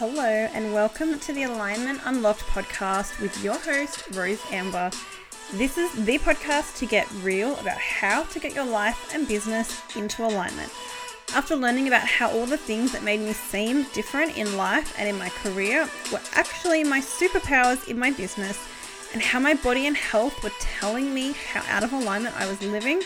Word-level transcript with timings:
Hello, 0.00 0.24
and 0.24 0.72
welcome 0.72 1.18
to 1.18 1.32
the 1.34 1.42
Alignment 1.42 2.00
Unlocked 2.06 2.40
podcast 2.46 3.20
with 3.20 3.44
your 3.44 3.58
host, 3.58 4.02
Rose 4.12 4.40
Amber. 4.50 4.90
This 5.52 5.76
is 5.76 5.92
the 6.06 6.16
podcast 6.16 6.78
to 6.78 6.86
get 6.86 7.06
real 7.22 7.54
about 7.56 7.76
how 7.76 8.22
to 8.22 8.40
get 8.40 8.54
your 8.54 8.64
life 8.64 9.14
and 9.14 9.28
business 9.28 9.78
into 9.94 10.24
alignment. 10.24 10.72
After 11.34 11.54
learning 11.54 11.86
about 11.86 12.08
how 12.08 12.30
all 12.30 12.46
the 12.46 12.56
things 12.56 12.92
that 12.92 13.02
made 13.02 13.20
me 13.20 13.34
seem 13.34 13.84
different 13.92 14.38
in 14.38 14.56
life 14.56 14.94
and 14.98 15.06
in 15.06 15.18
my 15.18 15.28
career 15.28 15.86
were 16.10 16.22
actually 16.32 16.82
my 16.82 17.02
superpowers 17.02 17.86
in 17.86 17.98
my 17.98 18.10
business, 18.10 18.58
and 19.12 19.20
how 19.20 19.38
my 19.38 19.52
body 19.52 19.86
and 19.86 19.98
health 19.98 20.42
were 20.42 20.52
telling 20.60 21.12
me 21.12 21.34
how 21.52 21.62
out 21.68 21.84
of 21.84 21.92
alignment 21.92 22.40
I 22.40 22.48
was 22.48 22.62
living, 22.62 23.02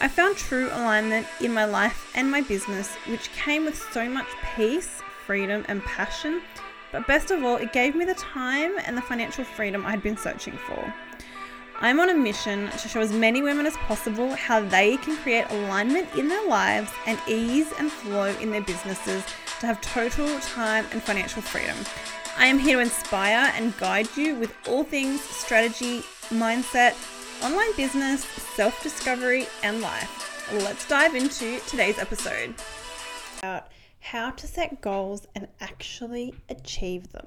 I 0.00 0.08
found 0.08 0.38
true 0.38 0.68
alignment 0.68 1.26
in 1.42 1.52
my 1.52 1.66
life 1.66 2.10
and 2.14 2.30
my 2.30 2.40
business, 2.40 2.94
which 3.08 3.30
came 3.32 3.66
with 3.66 3.76
so 3.92 4.08
much 4.08 4.28
peace, 4.56 5.02
freedom, 5.30 5.64
and 5.68 5.80
passion. 5.84 6.42
But 6.90 7.06
best 7.06 7.30
of 7.30 7.44
all, 7.44 7.54
it 7.54 7.72
gave 7.72 7.94
me 7.94 8.04
the 8.04 8.14
time 8.14 8.72
and 8.84 8.96
the 8.96 9.00
financial 9.00 9.44
freedom 9.44 9.86
I 9.86 9.92
had 9.92 10.02
been 10.02 10.16
searching 10.16 10.54
for. 10.66 10.92
I'm 11.80 12.00
on 12.00 12.08
a 12.08 12.14
mission 12.14 12.68
to 12.68 12.88
show 12.88 12.98
as 12.98 13.12
many 13.12 13.40
women 13.40 13.64
as 13.64 13.76
possible 13.76 14.34
how 14.34 14.58
they 14.60 14.96
can 14.96 15.16
create 15.18 15.48
alignment 15.50 16.12
in 16.16 16.26
their 16.26 16.44
lives 16.48 16.90
and 17.06 17.16
ease 17.28 17.72
and 17.78 17.92
flow 17.92 18.34
in 18.40 18.50
their 18.50 18.62
businesses 18.62 19.22
to 19.60 19.66
have 19.68 19.80
total 19.80 20.26
time 20.40 20.84
and 20.90 21.00
financial 21.00 21.42
freedom. 21.42 21.76
I 22.36 22.46
am 22.46 22.58
here 22.58 22.78
to 22.78 22.82
inspire 22.82 23.52
and 23.54 23.76
guide 23.76 24.08
you 24.16 24.34
with 24.34 24.52
all 24.68 24.82
things 24.82 25.20
strategy, 25.20 26.00
mindset, 26.30 26.96
online 27.44 27.72
business, 27.76 28.24
self 28.56 28.82
discovery, 28.82 29.46
and 29.62 29.80
life. 29.80 30.50
Let's 30.52 30.88
dive 30.88 31.14
into 31.14 31.60
today's 31.68 32.00
episode 32.00 32.52
about 33.38 33.68
how 34.00 34.30
to 34.30 34.46
set 34.46 34.80
goals 34.80 35.26
and 35.34 35.46
actually 35.60 36.34
achieve 36.48 37.12
them. 37.12 37.26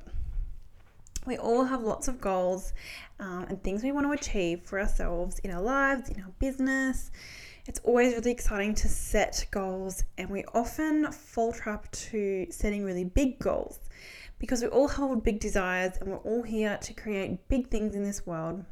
We 1.25 1.37
all 1.37 1.63
have 1.63 1.81
lots 1.81 2.07
of 2.09 2.19
goals 2.19 2.73
um, 3.19 3.45
and 3.47 3.63
things 3.63 3.81
we 3.81 3.93
want 3.93 4.05
to 4.05 4.11
achieve 4.11 4.61
for 4.63 4.79
ourselves 4.79 5.39
in 5.39 5.51
our 5.51 5.61
lives, 5.61 6.09
in 6.09 6.21
our 6.21 6.31
business. 6.39 7.11
It's 7.65 7.79
always 7.79 8.13
really 8.13 8.31
exciting 8.31 8.75
to 8.75 8.89
set 8.89 9.45
goals, 9.49 10.03
and 10.17 10.29
we 10.29 10.43
often 10.53 11.09
fall 11.13 11.53
trap 11.53 11.89
to 11.91 12.47
setting 12.49 12.83
really 12.83 13.05
big 13.05 13.39
goals 13.39 13.79
because 14.37 14.61
we 14.61 14.67
all 14.67 14.89
hold 14.89 15.23
big 15.23 15.39
desires 15.39 15.93
and 16.01 16.09
we're 16.09 16.17
all 16.17 16.43
here 16.43 16.77
to 16.81 16.93
create 16.93 17.47
big 17.47 17.69
things 17.69 17.95
in 17.95 18.03
this 18.03 18.25
world. 18.25 18.65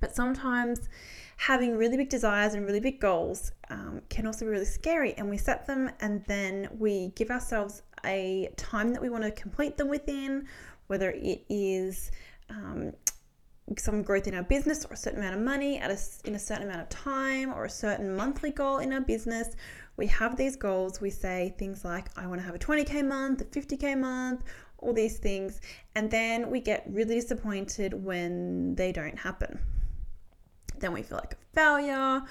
But 0.00 0.14
sometimes 0.14 0.88
having 1.36 1.76
really 1.76 1.96
big 1.96 2.08
desires 2.08 2.54
and 2.54 2.66
really 2.66 2.80
big 2.80 3.00
goals 3.00 3.52
um, 3.70 4.02
can 4.08 4.26
also 4.26 4.44
be 4.44 4.50
really 4.50 4.64
scary, 4.64 5.14
and 5.14 5.30
we 5.30 5.38
set 5.38 5.66
them 5.66 5.90
and 6.00 6.24
then 6.26 6.68
we 6.78 7.08
give 7.16 7.30
ourselves 7.30 7.82
a 8.04 8.50
time 8.56 8.92
that 8.92 9.02
we 9.02 9.08
want 9.08 9.24
to 9.24 9.30
complete 9.30 9.76
them 9.76 9.88
within, 9.88 10.46
whether 10.86 11.10
it 11.10 11.44
is 11.48 12.10
um, 12.48 12.92
some 13.78 14.02
growth 14.02 14.26
in 14.26 14.34
our 14.34 14.42
business 14.42 14.84
or 14.84 14.94
a 14.94 14.96
certain 14.96 15.20
amount 15.20 15.36
of 15.36 15.40
money 15.42 15.78
at 15.78 15.90
a, 15.90 15.98
in 16.28 16.34
a 16.34 16.38
certain 16.38 16.64
amount 16.64 16.80
of 16.80 16.88
time 16.88 17.52
or 17.52 17.64
a 17.64 17.70
certain 17.70 18.14
monthly 18.14 18.50
goal 18.50 18.78
in 18.78 18.92
our 18.92 19.00
business. 19.00 19.54
We 19.96 20.06
have 20.08 20.36
these 20.36 20.56
goals. 20.56 21.00
We 21.00 21.10
say 21.10 21.54
things 21.58 21.84
like, 21.84 22.08
I 22.18 22.26
want 22.26 22.40
to 22.40 22.46
have 22.46 22.54
a 22.54 22.58
20k 22.58 23.06
month, 23.06 23.42
a 23.42 23.44
50k 23.44 23.98
month, 23.98 24.42
all 24.78 24.92
these 24.92 25.18
things. 25.18 25.60
And 25.94 26.10
then 26.10 26.50
we 26.50 26.60
get 26.60 26.84
really 26.88 27.14
disappointed 27.16 27.92
when 27.94 28.74
they 28.74 28.92
don't 28.92 29.18
happen 29.18 29.60
then 30.80 30.92
we 30.92 31.02
feel 31.02 31.18
like 31.18 31.34
a 31.34 31.54
failure. 31.54 32.22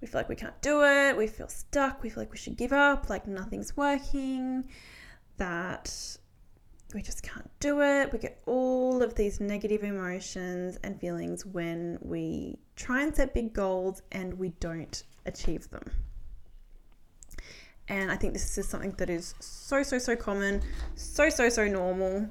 We 0.00 0.06
feel 0.06 0.20
like 0.20 0.28
we 0.28 0.36
can't 0.36 0.60
do 0.62 0.84
it. 0.84 1.16
We 1.16 1.26
feel 1.26 1.48
stuck. 1.48 2.02
We 2.02 2.10
feel 2.10 2.22
like 2.22 2.30
we 2.30 2.38
should 2.38 2.56
give 2.56 2.72
up, 2.72 3.08
like 3.08 3.26
nothing's 3.26 3.76
working, 3.76 4.64
that 5.38 6.18
we 6.94 7.02
just 7.02 7.22
can't 7.22 7.50
do 7.60 7.80
it. 7.82 8.12
We 8.12 8.18
get 8.18 8.40
all 8.46 9.02
of 9.02 9.14
these 9.14 9.40
negative 9.40 9.82
emotions 9.82 10.78
and 10.84 11.00
feelings 11.00 11.44
when 11.44 11.98
we 12.00 12.58
try 12.76 13.02
and 13.02 13.14
set 13.14 13.34
big 13.34 13.52
goals 13.52 14.02
and 14.12 14.34
we 14.34 14.50
don't 14.60 15.02
achieve 15.24 15.68
them. 15.70 15.90
And 17.88 18.10
I 18.10 18.16
think 18.16 18.32
this 18.32 18.58
is 18.58 18.68
something 18.68 18.92
that 18.98 19.08
is 19.08 19.34
so, 19.38 19.82
so, 19.82 19.98
so 19.98 20.16
common, 20.16 20.60
so, 20.96 21.30
so, 21.30 21.48
so 21.48 21.68
normal 21.68 22.28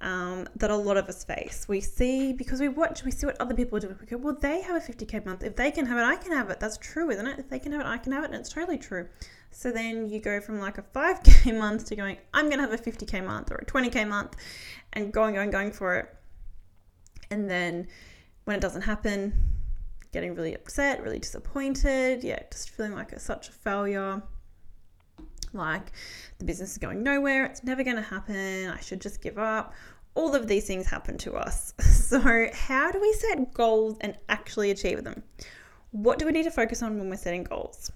um, 0.00 0.48
that 0.56 0.70
a 0.70 0.76
lot 0.76 0.96
of 0.96 1.08
us 1.08 1.22
face. 1.22 1.66
We 1.68 1.80
see, 1.80 2.32
because 2.32 2.60
we 2.60 2.68
watch, 2.68 3.04
we 3.04 3.12
see 3.12 3.26
what 3.26 3.40
other 3.40 3.54
people 3.54 3.78
do. 3.78 3.94
We 4.00 4.06
go, 4.06 4.16
well, 4.16 4.36
they 4.40 4.62
have 4.62 4.76
a 4.76 4.92
50K 4.92 5.24
month. 5.24 5.44
If 5.44 5.54
they 5.54 5.70
can 5.70 5.86
have 5.86 5.98
it, 5.98 6.02
I 6.02 6.16
can 6.16 6.32
have 6.32 6.50
it. 6.50 6.58
That's 6.58 6.76
true, 6.76 7.10
isn't 7.10 7.26
it? 7.26 7.38
If 7.38 7.48
they 7.48 7.60
can 7.60 7.72
have 7.72 7.82
it, 7.82 7.86
I 7.86 7.98
can 7.98 8.12
have 8.12 8.24
it. 8.24 8.30
And 8.30 8.34
it's 8.34 8.48
totally 8.48 8.78
true. 8.78 9.08
So 9.50 9.70
then 9.70 10.08
you 10.08 10.20
go 10.20 10.40
from 10.40 10.58
like 10.58 10.76
a 10.78 10.82
5K 10.82 11.56
month 11.58 11.86
to 11.86 11.96
going, 11.96 12.18
I'm 12.34 12.46
going 12.46 12.58
to 12.58 12.68
have 12.68 12.72
a 12.72 12.78
50K 12.78 13.24
month 13.24 13.52
or 13.52 13.56
a 13.56 13.64
20K 13.64 14.08
month 14.08 14.36
and 14.92 15.12
going, 15.12 15.34
going, 15.34 15.50
going 15.50 15.70
for 15.70 15.94
it. 15.96 16.14
And 17.30 17.48
then 17.48 17.86
when 18.44 18.56
it 18.56 18.60
doesn't 18.60 18.82
happen, 18.82 19.32
getting 20.12 20.34
really 20.34 20.54
upset, 20.54 21.02
really 21.02 21.18
disappointed. 21.18 22.24
Yeah, 22.24 22.40
just 22.50 22.70
feeling 22.70 22.94
like 22.94 23.12
it's 23.12 23.24
such 23.24 23.48
a 23.48 23.52
failure 23.52 24.22
like 25.56 25.92
the 26.38 26.44
business 26.44 26.72
is 26.72 26.78
going 26.78 27.02
nowhere, 27.02 27.44
it's 27.44 27.64
never 27.64 27.82
going 27.82 27.96
to 27.96 28.02
happen, 28.02 28.68
I 28.68 28.80
should 28.80 29.00
just 29.00 29.22
give 29.22 29.38
up. 29.38 29.74
All 30.14 30.34
of 30.34 30.48
these 30.48 30.66
things 30.66 30.86
happen 30.86 31.18
to 31.18 31.34
us. 31.34 31.74
So, 32.06 32.20
how 32.54 32.92
do 32.92 33.00
we 33.00 33.12
set 33.14 33.52
goals 33.52 33.96
and 34.00 34.16
actually 34.28 34.70
achieve 34.70 35.02
them? 35.02 35.24
What 35.90 36.20
do 36.20 36.26
we 36.26 36.30
need 36.30 36.44
to 36.44 36.52
focus 36.52 36.80
on 36.80 37.00
when 37.00 37.10
we're 37.10 37.16
setting 37.16 37.42
goals? 37.42 37.90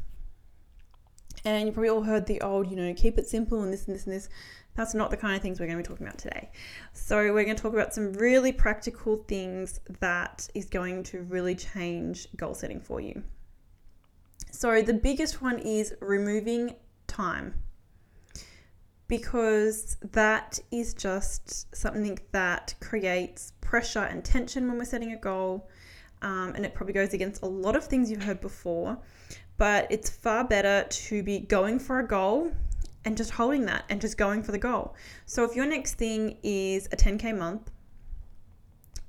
And 1.44 1.66
you 1.66 1.72
probably 1.72 1.90
all 1.90 2.02
heard 2.02 2.26
the 2.26 2.40
old, 2.40 2.68
you 2.68 2.76
know, 2.76 2.92
keep 2.92 3.18
it 3.18 3.28
simple 3.28 3.62
and 3.62 3.72
this 3.72 3.86
and 3.86 3.94
this 3.94 4.06
and 4.06 4.14
this. 4.16 4.28
That's 4.74 4.94
not 4.94 5.12
the 5.12 5.16
kind 5.16 5.36
of 5.36 5.42
things 5.42 5.60
we're 5.60 5.66
going 5.66 5.78
to 5.78 5.84
be 5.84 5.86
talking 5.86 6.06
about 6.06 6.18
today. 6.18 6.50
So, 6.92 7.18
we're 7.32 7.44
going 7.44 7.54
to 7.54 7.62
talk 7.62 7.72
about 7.72 7.94
some 7.94 8.12
really 8.14 8.52
practical 8.52 9.24
things 9.28 9.78
that 10.00 10.48
is 10.54 10.64
going 10.64 11.04
to 11.04 11.22
really 11.22 11.54
change 11.54 12.26
goal 12.36 12.54
setting 12.54 12.80
for 12.80 13.00
you. 13.00 13.22
So, 14.50 14.82
the 14.82 14.94
biggest 14.94 15.40
one 15.40 15.58
is 15.60 15.94
removing 16.00 16.74
time 17.10 17.54
because 19.10 19.96
that 20.12 20.60
is 20.70 20.94
just 20.94 21.74
something 21.74 22.16
that 22.30 22.74
creates 22.80 23.52
pressure 23.60 24.04
and 24.04 24.24
tension 24.24 24.68
when 24.68 24.78
we're 24.78 24.84
setting 24.84 25.12
a 25.12 25.16
goal. 25.16 25.68
Um, 26.22 26.52
and 26.54 26.64
it 26.64 26.74
probably 26.74 26.92
goes 26.92 27.12
against 27.12 27.42
a 27.42 27.46
lot 27.46 27.74
of 27.74 27.84
things 27.84 28.08
you've 28.08 28.22
heard 28.22 28.40
before. 28.40 28.96
But 29.56 29.88
it's 29.90 30.08
far 30.08 30.44
better 30.44 30.86
to 30.88 31.22
be 31.24 31.40
going 31.40 31.80
for 31.80 31.98
a 31.98 32.06
goal 32.06 32.52
and 33.04 33.16
just 33.16 33.32
holding 33.32 33.66
that 33.66 33.84
and 33.88 34.00
just 34.00 34.16
going 34.16 34.44
for 34.44 34.52
the 34.52 34.58
goal. 34.58 34.94
So 35.26 35.42
if 35.42 35.56
your 35.56 35.66
next 35.66 35.94
thing 35.94 36.38
is 36.44 36.86
a 36.92 36.96
10K 36.96 37.36
month, 37.36 37.68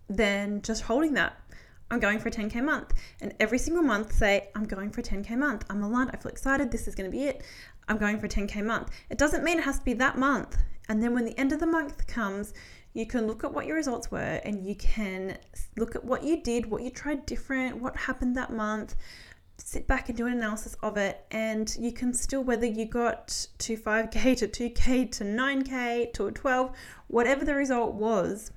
then 0.09 0.63
just 0.63 0.81
holding 0.81 1.13
that. 1.13 1.37
I'm 1.91 1.99
going 1.99 2.19
for 2.19 2.29
a 2.29 2.31
10K 2.31 2.63
month. 2.63 2.93
And 3.19 3.35
every 3.39 3.59
single 3.59 3.83
month, 3.83 4.13
say, 4.13 4.47
I'm 4.55 4.63
going 4.63 4.89
for 4.89 5.01
a 5.01 5.03
10K 5.03 5.37
month. 5.37 5.65
I'm 5.69 5.83
aligned. 5.83 6.09
I 6.13 6.17
feel 6.17 6.31
excited. 6.31 6.71
This 6.71 6.87
is 6.87 6.95
going 6.95 7.11
to 7.11 7.15
be 7.15 7.25
it. 7.25 7.43
I'm 7.87 7.97
going 7.97 8.17
for 8.17 8.27
a 8.27 8.29
10K 8.29 8.65
month. 8.65 8.89
It 9.09 9.17
doesn't 9.17 9.43
mean 9.43 9.59
it 9.59 9.65
has 9.65 9.79
to 9.79 9.85
be 9.85 9.93
that 9.93 10.17
month. 10.17 10.57
And 10.87 11.03
then 11.03 11.13
when 11.13 11.25
the 11.25 11.37
end 11.37 11.51
of 11.51 11.59
the 11.59 11.67
month 11.67 12.07
comes, 12.07 12.53
you 12.93 13.05
can 13.05 13.27
look 13.27 13.43
at 13.43 13.53
what 13.53 13.65
your 13.65 13.75
results 13.75 14.09
were 14.09 14.41
and 14.43 14.65
you 14.65 14.75
can 14.75 15.37
look 15.77 15.95
at 15.95 16.03
what 16.03 16.23
you 16.23 16.41
did, 16.41 16.65
what 16.65 16.81
you 16.81 16.89
tried 16.89 17.25
different, 17.25 17.77
what 17.77 17.95
happened 17.95 18.35
that 18.37 18.51
month. 18.51 18.95
Sit 19.57 19.85
back 19.85 20.09
and 20.09 20.17
do 20.17 20.25
an 20.25 20.33
analysis 20.33 20.75
of 20.81 20.97
it, 20.97 21.23
and 21.29 21.75
you 21.77 21.91
can 21.91 22.15
still, 22.15 22.43
whether 22.43 22.65
you 22.65 22.83
got 22.83 23.47
to 23.59 23.77
5K, 23.77 24.35
to 24.37 24.47
2K, 24.47 25.11
to 25.11 25.23
9K, 25.23 26.11
to 26.13 26.31
12, 26.31 26.75
whatever 27.07 27.45
the 27.45 27.53
result 27.53 27.93
was, 27.93 28.51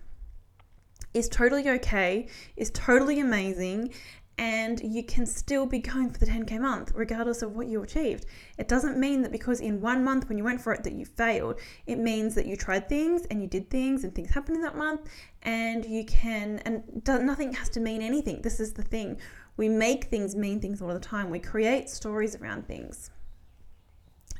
is 1.14 1.28
totally 1.28 1.69
okay, 1.69 2.28
is 2.56 2.70
totally 2.72 3.20
amazing, 3.20 3.93
and 4.37 4.81
you 4.82 5.05
can 5.05 5.26
still 5.26 5.64
be 5.64 5.78
going 5.78 6.11
for 6.11 6.19
the 6.19 6.26
10k 6.26 6.61
month 6.61 6.93
regardless 6.94 7.43
of 7.43 7.55
what 7.55 7.69
you 7.69 7.82
achieved. 7.82 8.26
It 8.58 8.69
doesn't 8.69 8.99
mean 8.99 9.22
that 9.22 9.32
because 9.32 9.61
in 9.61 9.81
one 9.81 10.02
month 10.02 10.28
when 10.28 10.38
you 10.38 10.44
went 10.44 10.61
for 10.61 10.72
it 10.72 10.82
that 10.84 10.93
you 10.93 11.05
failed. 11.05 11.61
It 11.87 11.99
means 11.99 12.34
that 12.34 12.46
you 12.46 12.56
tried 12.56 12.88
things 12.88 13.26
and 13.26 13.40
you 13.40 13.46
did 13.46 13.70
things 13.70 14.02
and 14.02 14.14
things 14.14 14.31
happened 14.31 14.56
in 14.56 14.62
that 14.62 14.76
month 14.76 15.02
and 15.43 15.84
you 15.84 16.05
can 16.05 16.58
and 16.64 16.82
nothing 17.06 17.52
has 17.52 17.69
to 17.70 17.81
mean 17.81 18.02
anything. 18.02 18.43
This 18.43 18.58
is 18.58 18.72
the 18.72 18.82
thing. 18.82 19.19
We 19.56 19.69
make 19.69 20.06
things 20.06 20.34
mean 20.34 20.61
things 20.61 20.82
all 20.82 20.93
the 20.93 20.99
time. 20.99 21.31
We 21.31 21.38
create 21.38 21.88
stories 21.88 22.34
around 22.34 22.66
things 22.66 23.11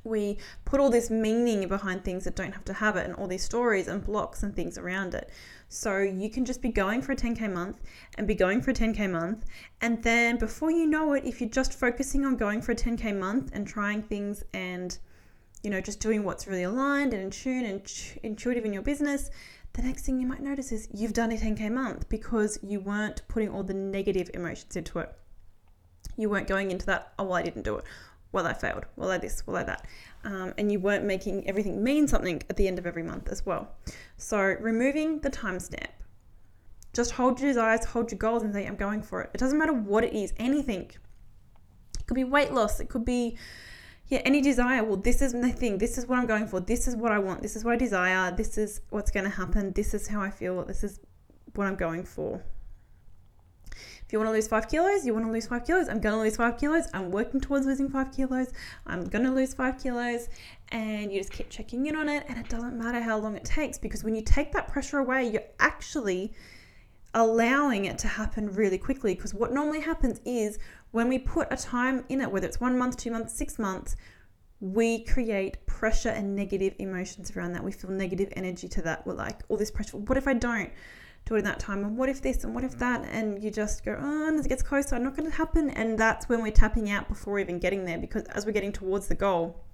we 0.04 0.38
put 0.64 0.80
all 0.80 0.90
this 0.90 1.10
meaning 1.10 1.66
behind 1.66 2.04
things 2.04 2.24
that 2.24 2.36
don't 2.36 2.52
have 2.52 2.64
to 2.66 2.74
have 2.74 2.96
it 2.96 3.06
and 3.06 3.14
all 3.16 3.26
these 3.26 3.42
stories 3.42 3.88
and 3.88 4.04
blocks 4.04 4.42
and 4.42 4.54
things 4.54 4.78
around 4.78 5.14
it. 5.14 5.30
So 5.68 5.98
you 5.98 6.30
can 6.30 6.44
just 6.44 6.62
be 6.62 6.68
going 6.68 7.02
for 7.02 7.12
a 7.12 7.16
10k 7.16 7.52
month 7.52 7.80
and 8.16 8.28
be 8.28 8.34
going 8.34 8.60
for 8.60 8.70
a 8.70 8.74
10k 8.74 9.10
month. 9.10 9.44
And 9.80 10.02
then 10.02 10.38
before 10.38 10.70
you 10.70 10.86
know 10.86 11.14
it, 11.14 11.24
if 11.24 11.40
you're 11.40 11.50
just 11.50 11.72
focusing 11.72 12.24
on 12.24 12.36
going 12.36 12.60
for 12.60 12.72
a 12.72 12.76
10k 12.76 13.18
month 13.18 13.50
and 13.54 13.66
trying 13.66 14.02
things 14.02 14.44
and 14.52 14.96
you 15.62 15.70
know, 15.70 15.80
just 15.80 15.98
doing 15.98 16.24
what's 16.24 16.46
really 16.46 16.64
aligned 16.64 17.14
and 17.14 17.22
in 17.22 17.30
tune 17.30 17.64
and 17.64 17.90
intuitive 18.22 18.66
in 18.66 18.72
your 18.74 18.82
business, 18.82 19.30
the 19.72 19.82
next 19.82 20.04
thing 20.04 20.20
you 20.20 20.26
might 20.26 20.42
notice 20.42 20.70
is 20.70 20.88
you've 20.92 21.14
done 21.14 21.32
a 21.32 21.36
10k 21.36 21.72
month 21.72 22.06
because 22.10 22.58
you 22.62 22.80
weren't 22.80 23.26
putting 23.28 23.48
all 23.48 23.62
the 23.62 23.72
negative 23.72 24.30
emotions 24.34 24.76
into 24.76 24.98
it. 24.98 25.10
You 26.18 26.28
weren't 26.28 26.46
going 26.46 26.70
into 26.70 26.84
that, 26.86 27.14
oh, 27.18 27.24
well, 27.24 27.34
I 27.34 27.42
didn't 27.42 27.62
do 27.62 27.76
it 27.76 27.84
well, 28.34 28.46
I 28.48 28.52
failed, 28.52 28.84
well, 28.96 29.12
I 29.12 29.19
this, 29.19 29.46
well, 29.46 29.56
I 29.56 29.62
that. 29.62 29.86
Um, 30.25 30.52
and 30.58 30.70
you 30.70 30.81
weren't 30.81 31.04
making 31.04 31.48
everything 31.48 31.84
mean 31.84 32.08
something 32.08 32.42
at 32.50 32.56
the 32.56 32.66
end 32.66 32.78
of 32.81 32.86
every 32.86 33.04
month 33.04 33.28
as 33.28 33.46
well. 33.46 33.69
So, 34.16 34.38
removing 34.38 35.20
the 35.20 35.31
timestamp. 35.31 35.92
Just 36.92 37.12
hold 37.12 37.40
your 37.40 37.50
desires, 37.50 37.84
hold 37.84 38.10
your 38.10 38.19
goals, 38.19 38.42
and 38.42 38.52
say, 38.52 38.66
I'm 38.66 38.76
going 38.76 39.02
for 39.02 39.22
it. 39.22 39.31
It 39.32 39.38
doesn't 39.38 39.56
matter 39.56 39.72
what 39.72 40.02
it 40.02 40.12
is, 40.12 40.32
anything. 40.36 40.90
It 41.98 42.06
could 42.06 42.14
be 42.14 42.25
weight 42.25 42.52
loss, 42.52 42.81
it 42.81 42.88
could 42.88 43.04
be 43.04 43.38
yeah, 44.08 44.20
any 44.25 44.40
desire. 44.40 44.82
Well, 44.82 44.96
this 44.96 45.22
is 45.22 45.32
the 45.32 45.50
thing. 45.50 45.78
This 45.78 45.96
is 45.96 46.06
what 46.06 46.19
I'm 46.19 46.26
going 46.26 46.46
for. 46.46 46.60
This 46.60 46.86
is 46.88 46.94
what 46.96 47.12
I 47.12 47.19
want. 47.19 47.40
This 47.40 47.56
is 47.56 47.64
what 47.64 47.75
I 47.75 47.76
desire. 47.76 48.34
This 48.36 48.58
is 48.58 48.81
what's 48.90 49.10
going 49.10 49.25
to 49.25 49.31
happen. 49.31 49.72
This 49.72 49.94
is 49.94 50.08
how 50.08 50.20
I 50.20 50.31
feel. 50.31 50.62
This 50.64 50.84
is 50.84 51.00
what 51.54 51.66
I'm 51.66 51.76
going 51.76 52.04
for. 52.04 52.42
If 54.06 54.12
you 54.12 54.18
want 54.18 54.28
to 54.28 54.32
lose 54.32 54.48
five 54.48 54.68
kilos, 54.68 55.04
you 55.04 55.12
want 55.12 55.26
to 55.26 55.32
lose 55.32 55.46
five 55.46 55.64
kilos. 55.64 55.88
I'm 55.88 56.00
going 56.00 56.14
to 56.14 56.20
lose 56.20 56.36
five 56.36 56.58
kilos. 56.58 56.86
I'm 56.92 57.10
working 57.10 57.40
towards 57.40 57.66
losing 57.66 57.88
five 57.88 58.12
kilos. 58.12 58.52
I'm 58.86 59.04
going 59.04 59.24
to 59.24 59.30
lose 59.30 59.54
five 59.54 59.82
kilos. 59.82 60.28
And 60.70 61.12
you 61.12 61.20
just 61.20 61.32
keep 61.32 61.50
checking 61.50 61.86
in 61.86 61.96
on 61.96 62.08
it. 62.08 62.24
And 62.28 62.38
it 62.38 62.48
doesn't 62.48 62.78
matter 62.78 63.00
how 63.00 63.18
long 63.18 63.36
it 63.36 63.44
takes 63.44 63.78
because 63.78 64.04
when 64.04 64.14
you 64.14 64.22
take 64.22 64.52
that 64.52 64.68
pressure 64.68 64.98
away, 64.98 65.30
you're 65.30 65.42
actually 65.60 66.32
allowing 67.14 67.84
it 67.84 67.98
to 67.98 68.08
happen 68.08 68.52
really 68.52 68.78
quickly. 68.78 69.14
Because 69.14 69.34
what 69.34 69.52
normally 69.52 69.80
happens 69.80 70.20
is 70.24 70.58
when 70.90 71.08
we 71.08 71.18
put 71.18 71.48
a 71.50 71.56
time 71.56 72.04
in 72.08 72.20
it, 72.20 72.30
whether 72.30 72.46
it's 72.46 72.60
one 72.60 72.78
month, 72.78 72.96
two 72.96 73.10
months, 73.10 73.34
six 73.34 73.58
months, 73.58 73.96
we 74.60 75.04
create 75.04 75.64
pressure 75.66 76.08
and 76.08 76.34
negative 76.34 76.74
emotions 76.78 77.36
around 77.36 77.52
that. 77.52 77.62
We 77.62 77.72
feel 77.72 77.90
negative 77.90 78.32
energy 78.36 78.68
to 78.68 78.82
that. 78.82 79.06
We're 79.06 79.14
like, 79.14 79.40
all 79.48 79.56
this 79.56 79.70
pressure. 79.70 79.98
What 79.98 80.16
if 80.16 80.26
I 80.26 80.34
don't? 80.34 80.70
In 81.32 81.44
that 81.44 81.58
time 81.58 81.82
and 81.84 81.96
what 81.96 82.08
if 82.08 82.20
this 82.20 82.44
and 82.44 82.54
what 82.54 82.62
if 82.64 82.78
that 82.78 83.02
and 83.10 83.42
you 83.42 83.50
just 83.50 83.84
go 83.84 83.96
oh 83.98 84.38
as 84.38 84.44
it 84.44 84.48
gets 84.48 84.62
closer 84.62 84.98
not 84.98 85.16
going 85.16 85.28
to 85.28 85.36
happen 85.36 85.70
and 85.70 85.98
that's 85.98 86.28
when 86.28 86.42
we're 86.42 86.52
tapping 86.52 86.90
out 86.90 87.08
before 87.08 87.38
even 87.38 87.58
getting 87.58 87.84
there 87.84 87.98
because 87.98 88.24
as 88.24 88.44
we're 88.44 88.52
getting 88.52 88.72
towards 88.72 89.08
the 89.08 89.14
goal 89.14 89.64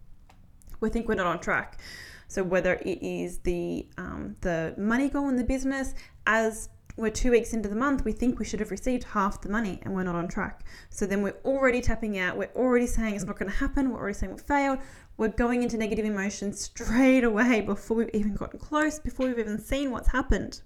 we 0.79 0.89
think 0.89 1.09
we're 1.09 1.15
not 1.15 1.27
on 1.27 1.41
track 1.41 1.81
so 2.29 2.45
whether 2.45 2.75
it 2.75 3.03
is 3.03 3.39
the 3.39 3.85
um, 3.99 4.37
the 4.43 4.75
money 4.79 5.09
goal 5.09 5.29
in 5.29 5.35
the 5.35 5.45
business 5.45 5.95
as 6.27 6.69
we're 6.97 7.11
two 7.11 7.31
weeks 7.31 7.53
into 7.53 7.69
the 7.69 7.75
month, 7.75 8.05
we 8.05 8.13
think 8.13 8.39
we 8.39 8.45
should 8.45 8.61
have 8.61 8.71
received 8.71 9.05
half 9.05 9.41
the 9.41 9.49
money 9.49 9.79
and 9.83 9.95
we're 9.95 10.03
not 10.03 10.15
on 10.15 10.29
track. 10.29 10.65
So 10.91 11.07
then 11.07 11.23
we're 11.23 11.37
already 11.45 11.81
tapping 11.81 12.19
out. 12.19 12.37
We're 12.37 12.51
already 12.55 12.87
saying 12.87 13.15
it's 13.15 13.25
not 13.25 13.39
going 13.39 13.51
to 13.51 13.57
happen. 13.57 13.91
We're 13.91 13.99
already 13.99 14.15
saying 14.19 14.33
we 14.33 14.39
failed. 14.39 14.79
We're 15.17 15.29
going 15.29 15.63
into 15.63 15.79
negative 15.79 16.05
emotions 16.05 16.61
straight 16.61 17.25
away 17.25 17.61
before 17.63 17.97
we've 17.99 18.11
even 18.13 18.35
gotten 18.35 18.59
close, 18.59 18.99
before 18.99 19.27
we've 19.27 19.39
even 19.39 19.59
seen 19.59 19.91
what's 19.91 20.09
happened. 20.09 20.61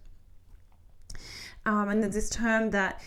Um, 1.66 1.88
and 1.88 2.02
there's 2.02 2.14
this 2.14 2.30
term 2.30 2.70
that 2.70 3.00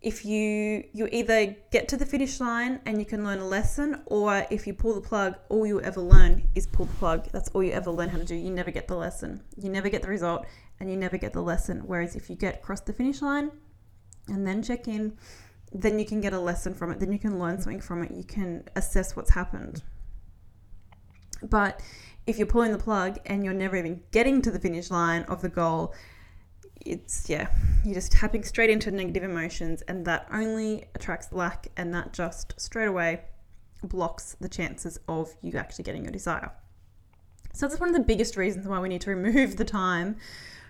if 0.00 0.24
you 0.24 0.84
you 0.92 1.08
either 1.10 1.56
get 1.72 1.88
to 1.88 1.96
the 1.96 2.06
finish 2.06 2.38
line 2.38 2.80
and 2.86 2.98
you 3.00 3.04
can 3.04 3.24
learn 3.24 3.40
a 3.40 3.46
lesson 3.46 4.00
or 4.06 4.46
if 4.48 4.64
you 4.66 4.72
pull 4.72 4.94
the 4.94 5.00
plug 5.00 5.34
all 5.48 5.66
you 5.66 5.80
ever 5.80 6.00
learn 6.00 6.46
is 6.54 6.66
pull 6.68 6.86
the 6.86 6.94
plug. 6.94 7.28
That's 7.32 7.48
all 7.48 7.62
you 7.64 7.72
ever 7.72 7.90
learn 7.90 8.08
how 8.08 8.18
to 8.18 8.24
do. 8.24 8.36
You 8.36 8.50
never 8.50 8.70
get 8.70 8.86
the 8.86 8.96
lesson. 8.96 9.42
You 9.56 9.68
never 9.68 9.88
get 9.88 10.02
the 10.02 10.08
result 10.08 10.46
and 10.78 10.88
you 10.88 10.96
never 10.96 11.18
get 11.18 11.32
the 11.32 11.42
lesson. 11.42 11.82
Whereas 11.84 12.14
if 12.14 12.30
you 12.30 12.36
get 12.36 12.56
across 12.56 12.80
the 12.80 12.92
finish 12.92 13.22
line 13.22 13.50
and 14.28 14.46
then 14.46 14.62
check 14.62 14.86
in 14.86 15.16
then 15.72 15.98
you 15.98 16.06
can 16.06 16.20
get 16.20 16.32
a 16.32 16.40
lesson 16.40 16.74
from 16.74 16.92
it. 16.92 17.00
Then 17.00 17.12
you 17.12 17.18
can 17.18 17.38
learn 17.38 17.60
something 17.60 17.80
from 17.80 18.02
it. 18.02 18.12
You 18.12 18.24
can 18.24 18.64
assess 18.76 19.16
what's 19.16 19.30
happened. 19.30 19.82
But 21.42 21.80
if 22.26 22.38
you're 22.38 22.46
pulling 22.46 22.72
the 22.72 22.78
plug 22.78 23.18
and 23.26 23.44
you're 23.44 23.54
never 23.54 23.76
even 23.76 24.02
getting 24.12 24.42
to 24.42 24.50
the 24.50 24.58
finish 24.58 24.90
line 24.90 25.22
of 25.24 25.42
the 25.42 25.48
goal 25.48 25.94
it's 26.86 27.28
yeah 27.28 27.48
you're 27.84 27.94
just 27.94 28.12
tapping 28.12 28.42
straight 28.42 28.70
into 28.70 28.90
negative 28.90 29.22
emotions 29.22 29.82
and 29.82 30.04
that 30.04 30.26
only 30.32 30.84
attracts 30.94 31.32
lack 31.32 31.68
and 31.76 31.92
that 31.94 32.12
just 32.12 32.58
straight 32.60 32.86
away 32.86 33.20
blocks 33.82 34.36
the 34.40 34.48
chances 34.48 34.98
of 35.08 35.34
you 35.42 35.56
actually 35.56 35.84
getting 35.84 36.02
your 36.04 36.12
desire. 36.12 36.50
So 37.52 37.66
that's 37.66 37.80
one 37.80 37.88
of 37.88 37.94
the 37.94 38.02
biggest 38.02 38.36
reasons 38.36 38.66
why 38.66 38.78
we 38.80 38.88
need 38.88 39.00
to 39.02 39.10
remove 39.10 39.56
the 39.56 39.64
time 39.64 40.16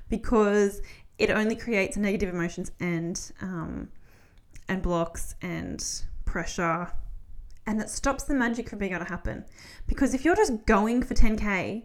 because 0.08 0.80
it 1.18 1.30
only 1.30 1.56
creates 1.56 1.96
negative 1.96 2.32
emotions 2.32 2.70
and 2.80 3.32
um, 3.40 3.88
and 4.68 4.82
blocks 4.82 5.34
and 5.42 5.84
pressure 6.24 6.92
and 7.66 7.80
it 7.80 7.90
stops 7.90 8.24
the 8.24 8.34
magic 8.34 8.70
from 8.70 8.78
being 8.78 8.92
able 8.92 9.04
to 9.04 9.10
happen. 9.10 9.44
Because 9.86 10.14
if 10.14 10.24
you're 10.24 10.36
just 10.36 10.64
going 10.64 11.02
for 11.02 11.14
10k 11.14 11.84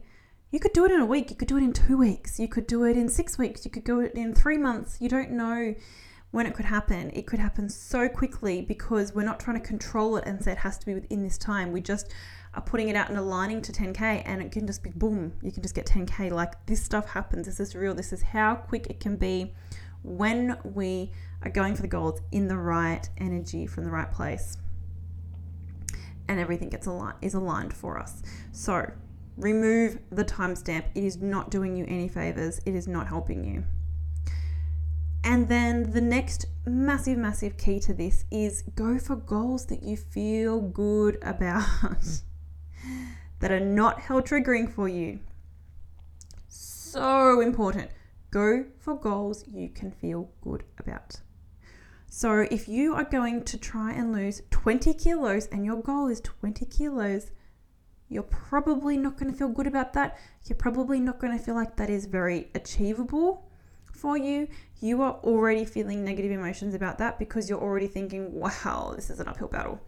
you 0.53 0.59
could 0.59 0.71
do 0.71 0.85
it 0.85 0.91
in 0.91 0.99
a 0.99 1.05
week, 1.05 1.31
you 1.31 1.35
could 1.35 1.47
do 1.47 1.57
it 1.57 1.63
in 1.63 1.73
two 1.73 1.97
weeks, 1.97 2.39
you 2.39 2.47
could 2.47 2.67
do 2.67 2.83
it 2.83 2.95
in 2.95 3.09
six 3.09 3.39
weeks, 3.39 3.65
you 3.65 3.71
could 3.71 3.83
do 3.83 4.01
it 4.01 4.13
in 4.13 4.35
three 4.35 4.55
months. 4.55 4.97
You 5.01 5.09
don't 5.09 5.31
know 5.31 5.73
when 6.29 6.45
it 6.45 6.53
could 6.53 6.65
happen. 6.65 7.09
It 7.15 7.25
could 7.25 7.39
happen 7.39 7.67
so 7.69 8.07
quickly 8.07 8.61
because 8.61 9.15
we're 9.15 9.23
not 9.25 9.39
trying 9.39 9.59
to 9.59 9.67
control 9.67 10.15
it 10.17 10.25
and 10.27 10.43
say 10.43 10.51
it 10.51 10.59
has 10.59 10.77
to 10.77 10.85
be 10.85 10.93
within 10.93 11.23
this 11.23 11.39
time. 11.39 11.71
We 11.71 11.81
just 11.81 12.13
are 12.53 12.61
putting 12.61 12.89
it 12.89 12.95
out 12.95 13.09
and 13.09 13.17
aligning 13.17 13.63
to 13.63 13.71
10K 13.71 14.21
and 14.25 14.43
it 14.43 14.51
can 14.51 14.67
just 14.67 14.83
be 14.83 14.91
boom, 14.91 15.33
you 15.41 15.51
can 15.51 15.63
just 15.63 15.73
get 15.73 15.87
10K. 15.87 16.29
Like 16.29 16.63
this 16.67 16.83
stuff 16.83 17.09
happens. 17.09 17.47
This 17.47 17.59
is 17.59 17.73
real. 17.73 17.95
This 17.95 18.13
is 18.13 18.21
how 18.21 18.53
quick 18.53 18.85
it 18.91 18.99
can 18.99 19.15
be 19.15 19.55
when 20.03 20.55
we 20.63 21.11
are 21.41 21.49
going 21.49 21.73
for 21.73 21.81
the 21.81 21.87
goals 21.87 22.21
in 22.31 22.47
the 22.47 22.57
right 22.57 23.09
energy 23.17 23.65
from 23.65 23.85
the 23.85 23.91
right 23.91 24.11
place. 24.11 24.57
And 26.27 26.39
everything 26.39 26.69
gets 26.69 26.85
aligned 26.85 27.17
is 27.23 27.33
aligned 27.33 27.73
for 27.73 27.97
us. 27.97 28.21
So 28.51 28.91
remove 29.37 29.99
the 30.11 30.25
timestamp. 30.25 30.85
It 30.95 31.03
is 31.03 31.17
not 31.17 31.49
doing 31.49 31.75
you 31.75 31.85
any 31.87 32.07
favors, 32.07 32.59
it 32.65 32.75
is 32.75 32.87
not 32.87 33.07
helping 33.07 33.43
you. 33.43 33.63
And 35.23 35.47
then 35.47 35.91
the 35.91 36.01
next 36.01 36.47
massive, 36.65 37.17
massive 37.17 37.57
key 37.57 37.79
to 37.81 37.93
this 37.93 38.25
is 38.29 38.63
go 38.75 38.99
for 38.99 39.15
goals 39.15 39.65
that 39.67 39.81
you 39.81 39.95
feel 39.95 40.59
good 40.59 41.17
about, 41.21 41.63
that 43.39 43.51
are 43.51 43.59
not 43.59 44.01
hell 44.01 44.21
triggering 44.21 44.69
for 44.69 44.89
you. 44.89 45.19
So 46.49 47.39
important. 47.39 47.89
Go 48.31 48.65
for 48.79 48.95
goals 48.95 49.45
you 49.47 49.69
can 49.69 49.91
feel 49.91 50.29
good 50.41 50.63
about. 50.77 51.21
So, 52.07 52.45
if 52.51 52.67
you 52.67 52.93
are 52.93 53.03
going 53.03 53.43
to 53.45 53.57
try 53.57 53.91
and 53.91 54.11
lose 54.11 54.43
20 54.51 54.93
kilos 54.93 55.47
and 55.47 55.65
your 55.65 55.81
goal 55.81 56.07
is 56.07 56.21
20 56.21 56.65
kilos, 56.65 57.31
you're 58.09 58.23
probably 58.23 58.97
not 58.97 59.17
going 59.17 59.31
to 59.31 59.37
feel 59.37 59.47
good 59.47 59.67
about 59.67 59.93
that. 59.93 60.17
You're 60.45 60.57
probably 60.57 60.99
not 60.99 61.19
going 61.19 61.37
to 61.37 61.43
feel 61.43 61.55
like 61.55 61.75
that 61.77 61.89
is 61.89 62.05
very 62.05 62.49
achievable 62.53 63.49
for 63.91 64.17
you. 64.17 64.47
You 64.81 65.01
are 65.01 65.13
already 65.23 65.65
feeling 65.65 66.03
negative 66.03 66.31
emotions 66.31 66.73
about 66.73 66.97
that 66.97 67.17
because 67.17 67.49
you're 67.49 67.61
already 67.61 67.87
thinking, 67.87 68.33
wow, 68.33 68.93
this 68.95 69.09
is 69.09 69.19
an 69.19 69.27
uphill 69.27 69.47
battle. 69.47 69.79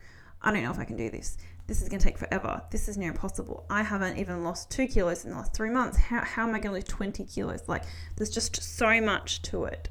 I 0.42 0.51
don't 0.51 0.63
know 0.63 0.72
if 0.72 0.80
I 0.80 0.86
can 0.86 0.96
do 0.96 1.10
this. 1.10 1.38
This 1.68 1.82
is 1.82 1.90
going 1.90 2.00
to 2.00 2.04
take 2.06 2.18
forever. 2.18 2.62
This 2.70 2.88
is 2.88 2.98
near 2.98 3.10
impossible. 3.10 3.66
I 3.70 3.82
haven't 3.82 4.18
even 4.18 4.44
lost 4.44 4.70
two 4.70 4.88
kilos 4.88 5.25
in 5.25 5.32
the 5.32 5.38
last 5.38 5.54
three 5.54 5.72
months. 5.72 5.98
How, 5.98 6.24
how 6.24 6.44
am 6.48 6.54
I 6.54 6.60
going 6.60 6.70
to 6.70 6.74
lose 6.74 6.84
20 6.84 7.25
kilos? 7.25 7.63
Like, 7.68 7.84
there's 8.16 8.30
just 8.30 8.62
so 8.62 9.01
much 9.01 9.42
to 9.44 9.66
it. 9.66 9.90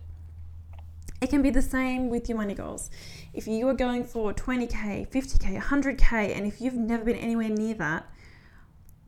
It 1.20 1.30
can 1.30 1.42
be 1.42 1.50
the 1.50 1.62
same 1.62 2.10
with 2.10 2.28
your 2.28 2.38
money 2.38 2.54
goals. 2.54 2.90
If 3.32 3.49
you 3.49 3.68
are 3.68 3.75
going 3.75 4.04
for 4.04 4.32
20k, 4.32 5.08
50k, 5.08 5.60
100k, 5.60 6.37
and 6.37 6.46
if 6.46 6.60
you've 6.60 6.75
never 6.75 7.04
been 7.04 7.16
anywhere 7.16 7.49
near 7.49 7.75
that, 7.75 8.06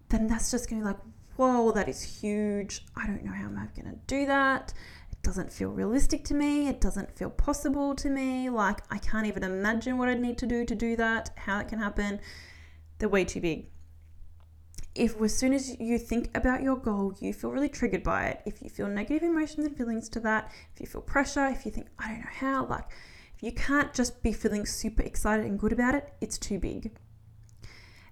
then 0.09 0.27
that's 0.27 0.51
just 0.51 0.69
going 0.71 0.83
to 0.83 0.87
be 0.87 0.93
like, 0.93 1.03
whoa, 1.37 1.73
that 1.73 1.89
is 1.89 2.03
huge. 2.03 2.85
I 2.97 3.07
don't 3.07 3.25
know 3.25 3.33
how 3.33 3.47
I'm 3.47 3.71
going 3.75 3.91
to 3.93 3.99
do 4.07 4.27
that. 4.27 4.73
It 5.13 5.23
doesn't 5.23 5.53
feel 5.53 5.71
realistic 5.71 6.25
to 6.27 6.35
me. 6.35 6.69
It 6.69 6.81
doesn't 6.81 7.17
feel 7.17 7.31
possible 7.31 7.95
to 7.97 8.09
me. 8.09 8.49
Like, 8.49 8.81
I 8.91 8.99
can't 8.99 9.27
even 9.27 9.43
imagine 9.43 9.99
what 9.99 10.09
I'd 10.09 10.21
need 10.21 10.39
to 10.39 10.47
do 10.47 10.65
to 10.65 10.75
do 10.75 10.97
that, 10.97 11.31
how 11.37 11.59
it 11.61 11.69
can 11.69 11.79
happen. 11.79 12.21
They're 12.99 13.09
way 13.09 13.25
too 13.25 13.41
big. 13.41 13.67
If 14.95 15.21
as 15.21 15.37
soon 15.37 15.53
as 15.53 15.79
you 15.79 15.99
think 15.99 16.31
about 16.35 16.63
your 16.63 16.77
goal, 16.77 17.15
you 17.21 17.35
feel 17.35 17.51
really 17.51 17.69
triggered 17.69 18.03
by 18.03 18.29
it, 18.29 18.43
if 18.47 18.63
you 18.63 18.71
feel 18.71 18.89
negative 18.89 19.23
emotions 19.23 19.67
and 19.67 19.77
feelings 19.77 20.09
to 20.11 20.21
that, 20.21 20.51
if 20.73 20.81
you 20.81 20.87
feel 20.87 21.03
pressure, 21.03 21.47
if 21.49 21.67
you 21.67 21.71
think, 21.71 21.89
I 21.99 22.09
don't 22.09 22.21
know 22.21 22.31
how, 22.31 22.65
like, 22.65 22.87
if 23.37 23.43
you 23.43 23.53
can't 23.53 23.93
just 23.93 24.23
be 24.23 24.33
feeling 24.33 24.65
super 24.65 25.03
excited 25.03 25.45
and 25.45 25.59
good 25.59 25.73
about 25.73 25.95
it, 25.95 26.15
it's 26.23 26.39
too 26.39 26.59
big. 26.59 26.93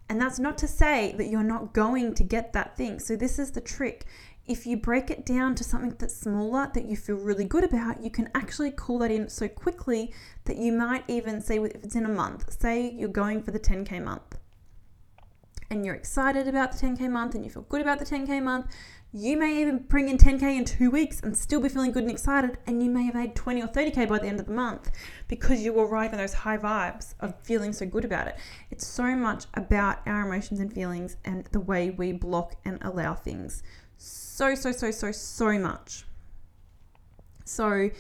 And 0.08 0.20
that's 0.20 0.38
not 0.38 0.58
to 0.58 0.68
say 0.68 1.14
that 1.16 1.28
you're 1.28 1.42
not 1.42 1.72
going 1.72 2.14
to 2.14 2.24
get 2.24 2.52
that 2.52 2.76
thing. 2.76 2.98
So, 2.98 3.16
this 3.16 3.38
is 3.38 3.52
the 3.52 3.60
trick. 3.60 4.04
If 4.46 4.66
you 4.66 4.76
break 4.76 5.10
it 5.10 5.24
down 5.24 5.54
to 5.54 5.64
something 5.64 5.96
that's 5.98 6.14
smaller 6.14 6.70
that 6.74 6.84
you 6.84 6.96
feel 6.96 7.16
really 7.16 7.46
good 7.46 7.64
about, 7.64 8.02
you 8.02 8.10
can 8.10 8.28
actually 8.34 8.70
call 8.70 8.98
that 8.98 9.10
in 9.10 9.30
so 9.30 9.48
quickly 9.48 10.12
that 10.44 10.58
you 10.58 10.72
might 10.72 11.04
even 11.08 11.40
say, 11.40 11.58
if 11.58 11.74
it's 11.76 11.96
in 11.96 12.04
a 12.04 12.10
month, 12.10 12.60
say 12.60 12.90
you're 12.90 13.08
going 13.08 13.42
for 13.42 13.52
the 13.52 13.58
10K 13.58 14.04
month 14.04 14.36
and 15.70 15.84
you're 15.84 15.94
excited 15.94 16.46
about 16.46 16.72
the 16.72 16.86
10K 16.86 17.10
month 17.10 17.34
and 17.34 17.44
you 17.44 17.50
feel 17.50 17.62
good 17.62 17.80
about 17.80 17.98
the 17.98 18.04
10K 18.04 18.42
month, 18.42 18.66
you 19.16 19.36
may 19.36 19.60
even 19.60 19.78
bring 19.78 20.08
in 20.08 20.18
10K 20.18 20.42
in 20.42 20.64
two 20.64 20.90
weeks 20.90 21.20
and 21.20 21.36
still 21.36 21.60
be 21.60 21.68
feeling 21.68 21.92
good 21.92 22.02
and 22.02 22.10
excited, 22.10 22.58
and 22.66 22.82
you 22.82 22.90
may 22.90 23.04
have 23.04 23.14
made 23.14 23.36
20 23.36 23.62
or 23.62 23.68
30K 23.68 24.08
by 24.08 24.18
the 24.18 24.26
end 24.26 24.40
of 24.40 24.46
the 24.46 24.52
month 24.52 24.90
because 25.28 25.62
you 25.62 25.78
arrive 25.78 26.12
in 26.12 26.18
those 26.18 26.34
high 26.34 26.58
vibes 26.58 27.14
of 27.20 27.32
feeling 27.44 27.72
so 27.72 27.86
good 27.86 28.04
about 28.04 28.26
it. 28.26 28.36
It's 28.72 28.84
so 28.84 29.14
much 29.14 29.44
about 29.54 29.98
our 30.04 30.26
emotions 30.26 30.58
and 30.58 30.72
feelings 30.72 31.16
and 31.24 31.44
the 31.52 31.60
way 31.60 31.90
we 31.90 32.10
block 32.10 32.56
and 32.64 32.82
allow 32.82 33.14
things. 33.14 33.62
So, 33.98 34.56
so, 34.56 34.72
so, 34.72 34.90
so, 34.90 35.12
so 35.12 35.58
much. 35.60 36.06
So, 37.44 37.90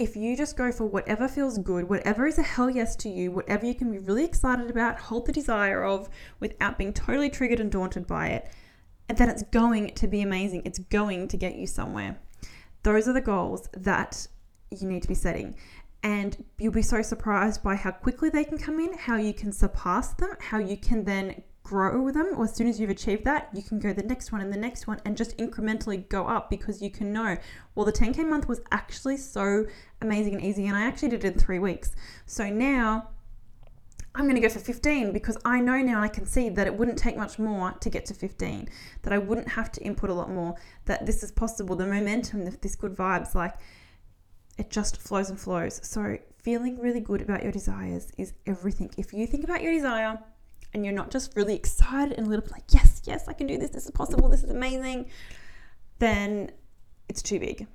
if 0.00 0.16
you 0.16 0.36
just 0.36 0.56
go 0.56 0.72
for 0.72 0.86
whatever 0.86 1.28
feels 1.28 1.58
good, 1.58 1.88
whatever 1.88 2.26
is 2.26 2.36
a 2.36 2.42
hell 2.42 2.68
yes 2.68 2.96
to 2.96 3.08
you, 3.08 3.30
whatever 3.30 3.64
you 3.64 3.76
can 3.76 3.92
be 3.92 3.98
really 3.98 4.24
excited 4.24 4.70
about, 4.70 4.98
hold 4.98 5.26
the 5.26 5.32
desire 5.32 5.84
of 5.84 6.08
without 6.40 6.78
being 6.78 6.92
totally 6.92 7.30
triggered 7.30 7.60
and 7.60 7.70
daunted 7.70 8.08
by 8.08 8.26
it, 8.26 8.48
then 9.16 9.28
it's 9.30 9.42
going 9.44 9.94
to 9.94 10.06
be 10.06 10.20
amazing. 10.20 10.62
It's 10.64 10.78
going 10.78 11.28
to 11.28 11.36
get 11.36 11.56
you 11.56 11.66
somewhere. 11.66 12.18
Those 12.82 13.08
are 13.08 13.12
the 13.12 13.20
goals 13.20 13.68
that 13.72 14.26
you 14.70 14.86
need 14.86 15.02
to 15.02 15.08
be 15.08 15.14
setting. 15.14 15.54
And 16.02 16.44
you'll 16.58 16.72
be 16.72 16.82
so 16.82 17.02
surprised 17.02 17.62
by 17.62 17.74
how 17.74 17.90
quickly 17.90 18.28
they 18.28 18.44
can 18.44 18.58
come 18.58 18.78
in, 18.78 18.96
how 18.96 19.16
you 19.16 19.32
can 19.32 19.52
surpass 19.52 20.12
them, 20.14 20.30
how 20.40 20.58
you 20.58 20.76
can 20.76 21.04
then 21.04 21.42
grow 21.68 22.10
them 22.10 22.32
or 22.36 22.44
as 22.44 22.54
soon 22.54 22.66
as 22.66 22.80
you've 22.80 22.88
achieved 22.88 23.24
that 23.24 23.50
you 23.52 23.62
can 23.62 23.78
go 23.78 23.92
the 23.92 24.02
next 24.02 24.32
one 24.32 24.40
and 24.40 24.50
the 24.50 24.56
next 24.56 24.86
one 24.86 24.98
and 25.04 25.18
just 25.18 25.36
incrementally 25.36 26.08
go 26.08 26.26
up 26.26 26.48
because 26.48 26.80
you 26.80 26.90
can 26.90 27.12
know 27.12 27.36
well 27.74 27.84
the 27.84 27.92
10k 27.92 28.26
month 28.26 28.48
was 28.48 28.62
actually 28.72 29.18
so 29.18 29.66
amazing 30.00 30.34
and 30.34 30.42
easy 30.42 30.66
and 30.66 30.74
i 30.74 30.86
actually 30.86 31.10
did 31.10 31.22
it 31.26 31.34
in 31.34 31.38
three 31.38 31.58
weeks 31.58 31.94
so 32.24 32.48
now 32.48 33.10
I'm 34.18 34.24
going 34.24 34.34
to 34.34 34.40
go 34.40 34.48
for 34.48 34.58
15 34.58 35.12
because 35.12 35.38
I 35.44 35.60
know 35.60 35.80
now 35.80 36.02
I 36.02 36.08
can 36.08 36.26
see 36.26 36.48
that 36.48 36.66
it 36.66 36.74
wouldn't 36.74 36.98
take 36.98 37.16
much 37.16 37.38
more 37.38 37.70
to 37.70 37.88
get 37.88 38.04
to 38.06 38.14
15, 38.14 38.68
that 39.02 39.12
I 39.12 39.18
wouldn't 39.18 39.48
have 39.50 39.70
to 39.70 39.80
input 39.80 40.10
a 40.10 40.14
lot 40.14 40.28
more, 40.28 40.56
that 40.86 41.06
this 41.06 41.22
is 41.22 41.30
possible. 41.30 41.76
The 41.76 41.86
momentum, 41.86 42.44
this 42.60 42.74
good 42.74 42.96
vibes, 42.96 43.36
like 43.36 43.54
it 44.58 44.70
just 44.70 44.96
flows 44.96 45.30
and 45.30 45.38
flows. 45.38 45.78
So, 45.84 46.18
feeling 46.42 46.80
really 46.80 46.98
good 46.98 47.22
about 47.22 47.44
your 47.44 47.52
desires 47.52 48.10
is 48.18 48.32
everything. 48.44 48.90
If 48.96 49.12
you 49.12 49.24
think 49.24 49.44
about 49.44 49.62
your 49.62 49.72
desire 49.72 50.18
and 50.74 50.84
you're 50.84 50.94
not 50.94 51.12
just 51.12 51.36
really 51.36 51.54
excited 51.54 52.18
and 52.18 52.26
a 52.26 52.30
little 52.30 52.42
bit 52.42 52.50
like, 52.50 52.64
yes, 52.70 53.02
yes, 53.04 53.28
I 53.28 53.34
can 53.34 53.46
do 53.46 53.56
this, 53.56 53.70
this 53.70 53.84
is 53.84 53.92
possible, 53.92 54.28
this 54.28 54.42
is 54.42 54.50
amazing, 54.50 55.10
then 56.00 56.50
it's 57.08 57.22
too 57.22 57.38
big. 57.38 57.68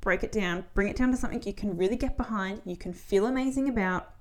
Break 0.00 0.24
it 0.24 0.32
down, 0.32 0.64
bring 0.72 0.88
it 0.88 0.96
down 0.96 1.10
to 1.10 1.18
something 1.18 1.42
you 1.44 1.52
can 1.52 1.76
really 1.76 1.96
get 1.96 2.16
behind, 2.16 2.62
you 2.64 2.78
can 2.78 2.94
feel 2.94 3.26
amazing 3.26 3.68
about. 3.68 4.14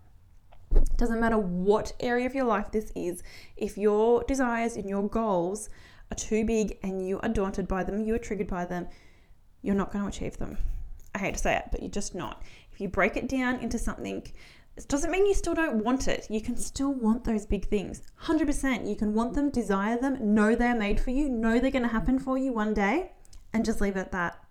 Doesn't 0.98 1.20
matter 1.20 1.38
what 1.38 1.94
area 2.00 2.26
of 2.26 2.36
your 2.36 2.46
life 2.46 2.72
this 2.72 2.92
is, 2.96 3.24
if 3.58 3.78
your 3.78 4.24
desires 4.24 4.76
and 4.76 4.90
your 4.90 5.08
goals 5.08 5.70
are 6.12 6.16
too 6.16 6.46
big 6.46 6.78
and 6.84 7.08
you 7.08 7.20
are 7.22 7.30
daunted 7.30 7.68
by 7.68 7.84
them, 7.84 8.02
you 8.02 8.16
are 8.16 8.20
triggered 8.20 8.48
by 8.48 8.66
them, 8.66 8.88
you're 9.62 9.76
not 9.76 9.92
going 9.92 10.04
to 10.04 10.10
achieve 10.10 10.38
them. 10.38 10.58
I 11.16 11.20
hate 11.20 11.36
to 11.36 11.40
say 11.40 11.56
it, 11.56 11.66
but 11.72 11.82
you're 11.82 11.92
just 11.92 12.16
not. 12.16 12.44
If 12.72 12.80
you 12.80 12.88
break 12.90 13.18
it 13.18 13.28
down 13.28 13.60
into 13.60 13.80
something 13.80 14.24
it 14.80 14.88
doesn't 14.88 15.12
mean 15.12 15.26
you 15.26 15.34
still 15.34 15.54
don't 15.54 15.84
want 15.84 16.08
it. 16.08 16.26
You 16.30 16.40
can 16.40 16.56
still 16.56 16.94
want 16.94 17.26
those 17.26 17.46
big 17.46 17.68
things. 17.68 18.02
100%. 18.24 18.88
You 18.88 18.96
can 18.96 19.14
want 19.14 19.34
them, 19.34 19.50
desire 19.50 20.00
them, 20.00 20.34
know 20.34 20.56
they're 20.56 20.74
made 20.74 21.02
for 21.02 21.10
you, 21.10 21.28
know 21.28 21.60
they're 21.60 21.70
going 21.70 21.84
to 21.84 21.90
happen 21.90 22.18
for 22.18 22.38
you 22.38 22.54
one 22.54 22.74
day, 22.74 23.12
and 23.52 23.66
just 23.66 23.82
leave 23.82 23.98
it 23.98 24.00
at 24.00 24.14
that. 24.14 24.42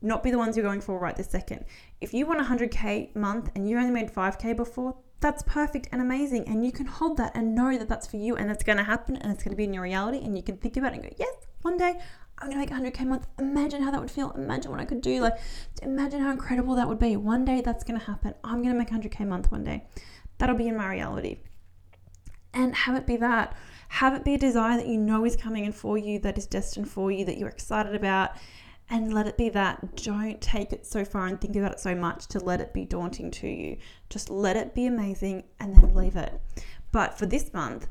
Not 0.00 0.22
be 0.22 0.30
the 0.30 0.38
ones 0.38 0.56
you're 0.56 0.64
going 0.64 0.80
for 0.80 1.00
right 1.00 1.16
this 1.16 1.30
second. 1.30 1.64
If 2.00 2.14
you 2.14 2.26
want 2.26 2.46
100k 2.46 3.16
month 3.16 3.50
and 3.56 3.68
you 3.68 3.76
only 3.76 3.90
made 3.90 4.14
5k 4.14 4.56
before, 4.56 4.94
that's 5.20 5.42
perfect 5.42 5.88
and 5.92 6.00
amazing. 6.00 6.48
And 6.48 6.64
you 6.64 6.72
can 6.72 6.86
hold 6.86 7.16
that 7.16 7.32
and 7.34 7.54
know 7.54 7.76
that 7.78 7.88
that's 7.88 8.06
for 8.06 8.16
you 8.16 8.36
and 8.36 8.50
it's 8.50 8.64
going 8.64 8.78
to 8.78 8.84
happen 8.84 9.16
and 9.16 9.32
it's 9.32 9.42
going 9.42 9.52
to 9.52 9.56
be 9.56 9.64
in 9.64 9.74
your 9.74 9.82
reality. 9.82 10.18
And 10.18 10.36
you 10.36 10.42
can 10.42 10.56
think 10.56 10.76
about 10.76 10.92
it 10.92 10.96
and 10.96 11.04
go, 11.04 11.10
yes, 11.18 11.34
one 11.62 11.76
day 11.76 11.98
I'm 12.38 12.50
gonna 12.50 12.60
make 12.60 12.70
100k 12.70 13.00
a 13.00 13.06
month. 13.06 13.26
Imagine 13.38 13.82
how 13.82 13.90
that 13.90 14.00
would 14.00 14.10
feel. 14.10 14.30
Imagine 14.32 14.70
what 14.70 14.80
I 14.80 14.84
could 14.84 15.00
do. 15.00 15.20
Like, 15.20 15.38
imagine 15.82 16.20
how 16.20 16.30
incredible 16.30 16.74
that 16.74 16.86
would 16.86 16.98
be. 16.98 17.16
One 17.16 17.44
day 17.46 17.62
that's 17.62 17.82
gonna 17.82 17.98
happen. 17.98 18.34
I'm 18.44 18.62
gonna 18.62 18.74
make 18.74 18.90
100k 18.90 19.20
a 19.20 19.24
month 19.24 19.50
one 19.50 19.64
day. 19.64 19.84
That'll 20.38 20.56
be 20.56 20.68
in 20.68 20.76
my 20.76 20.90
reality. 20.90 21.38
And 22.52 22.74
have 22.74 22.94
it 22.96 23.06
be 23.06 23.16
that. 23.16 23.56
Have 23.88 24.14
it 24.14 24.24
be 24.24 24.34
a 24.34 24.38
desire 24.38 24.76
that 24.76 24.86
you 24.86 24.98
know 24.98 25.24
is 25.24 25.34
coming 25.34 25.64
in 25.64 25.72
for 25.72 25.96
you, 25.96 26.18
that 26.20 26.36
is 26.36 26.46
destined 26.46 26.90
for 26.90 27.10
you, 27.10 27.24
that 27.24 27.38
you're 27.38 27.48
excited 27.48 27.94
about. 27.94 28.32
And 28.88 29.12
let 29.12 29.26
it 29.26 29.36
be 29.36 29.48
that. 29.48 29.96
Don't 29.96 30.40
take 30.40 30.72
it 30.72 30.86
so 30.86 31.04
far 31.04 31.26
and 31.26 31.40
think 31.40 31.56
about 31.56 31.72
it 31.72 31.80
so 31.80 31.94
much 31.94 32.28
to 32.28 32.38
let 32.38 32.60
it 32.60 32.72
be 32.72 32.84
daunting 32.84 33.30
to 33.32 33.48
you. 33.48 33.78
Just 34.10 34.30
let 34.30 34.56
it 34.56 34.74
be 34.74 34.86
amazing 34.86 35.44
and 35.58 35.74
then 35.74 35.94
leave 35.94 36.16
it. 36.16 36.40
But 36.92 37.18
for 37.18 37.26
this 37.26 37.52
month, 37.52 37.88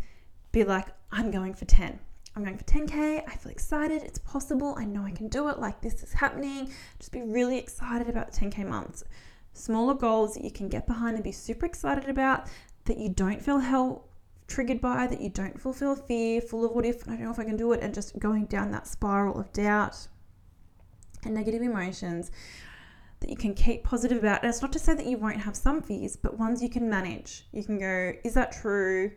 be 0.51 0.63
like, 0.63 0.87
I'm 1.11 1.31
going 1.31 1.53
for 1.53 1.65
10. 1.65 1.99
I'm 2.35 2.43
going 2.43 2.57
for 2.57 2.63
10K. 2.63 3.23
I 3.27 3.35
feel 3.35 3.51
excited. 3.51 4.03
It's 4.03 4.19
possible. 4.19 4.75
I 4.77 4.85
know 4.85 5.03
I 5.03 5.11
can 5.11 5.27
do 5.27 5.49
it. 5.49 5.59
Like 5.59 5.81
this 5.81 6.01
is 6.01 6.13
happening. 6.13 6.71
Just 6.99 7.11
be 7.11 7.21
really 7.21 7.57
excited 7.57 8.09
about 8.09 8.31
the 8.31 8.39
10K 8.39 8.67
months. 8.67 9.03
Smaller 9.53 9.93
goals 9.93 10.33
that 10.33 10.43
you 10.43 10.51
can 10.51 10.67
get 10.69 10.87
behind 10.87 11.15
and 11.15 11.23
be 11.23 11.31
super 11.31 11.65
excited 11.65 12.09
about 12.09 12.47
that 12.85 12.97
you 12.97 13.09
don't 13.09 13.41
feel 13.41 13.59
hell 13.59 14.05
triggered 14.47 14.81
by, 14.81 15.07
that 15.07 15.21
you 15.21 15.29
don't 15.29 15.59
fulfill 15.59 15.95
fear, 15.95 16.39
full 16.41 16.65
of 16.65 16.71
what 16.71 16.85
if, 16.85 17.07
I 17.07 17.11
don't 17.11 17.23
know 17.23 17.31
if 17.31 17.39
I 17.39 17.45
can 17.45 17.57
do 17.57 17.71
it, 17.71 17.81
and 17.81 17.93
just 17.93 18.17
going 18.19 18.45
down 18.45 18.71
that 18.71 18.87
spiral 18.87 19.39
of 19.39 19.51
doubt 19.53 20.07
negative 21.29 21.61
emotions 21.61 22.31
that 23.19 23.29
you 23.29 23.35
can 23.37 23.53
keep 23.53 23.83
positive 23.83 24.19
about. 24.19 24.41
And 24.41 24.49
it's 24.49 24.61
not 24.61 24.73
to 24.73 24.79
say 24.79 24.93
that 24.93 25.05
you 25.05 25.17
won't 25.17 25.41
have 25.41 25.55
some 25.55 25.81
fears, 25.81 26.15
but 26.15 26.37
ones 26.37 26.61
you 26.61 26.69
can 26.69 26.89
manage. 26.89 27.47
You 27.51 27.63
can 27.63 27.79
go, 27.79 28.13
is 28.23 28.33
that 28.33 28.51
true? 28.51 29.11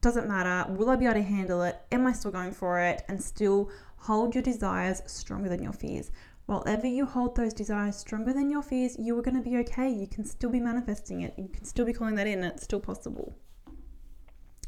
Doesn't 0.00 0.28
matter. 0.28 0.72
Will 0.72 0.90
I 0.90 0.96
be 0.96 1.04
able 1.04 1.14
to 1.14 1.22
handle 1.22 1.62
it? 1.62 1.76
Am 1.92 2.06
I 2.06 2.12
still 2.12 2.30
going 2.30 2.52
for 2.52 2.80
it? 2.80 3.04
And 3.08 3.22
still 3.22 3.70
hold 3.96 4.34
your 4.34 4.42
desires 4.42 5.02
stronger 5.06 5.48
than 5.48 5.62
your 5.62 5.72
fears. 5.72 6.10
Whatever 6.46 6.86
you 6.86 7.06
hold 7.06 7.34
those 7.34 7.52
desires 7.52 7.96
stronger 7.96 8.32
than 8.32 8.50
your 8.50 8.62
fears, 8.62 8.96
you 8.98 9.18
are 9.18 9.22
going 9.22 9.36
to 9.36 9.42
be 9.42 9.56
okay. 9.58 9.90
You 9.90 10.06
can 10.06 10.24
still 10.24 10.50
be 10.50 10.60
manifesting 10.60 11.22
it. 11.22 11.34
You 11.36 11.48
can 11.48 11.64
still 11.64 11.84
be 11.84 11.92
calling 11.92 12.14
that 12.14 12.28
in, 12.28 12.44
it's 12.44 12.62
still 12.62 12.80
possible. 12.80 13.36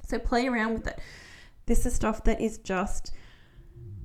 So 0.05 0.19
play 0.19 0.49
around 0.49 0.75
with 0.75 0.87
it. 0.89 0.99
This 1.67 1.87
is 1.87 1.95
stuff 1.95 2.25
that 2.25 2.41
is 2.41 2.59
just 2.59 3.13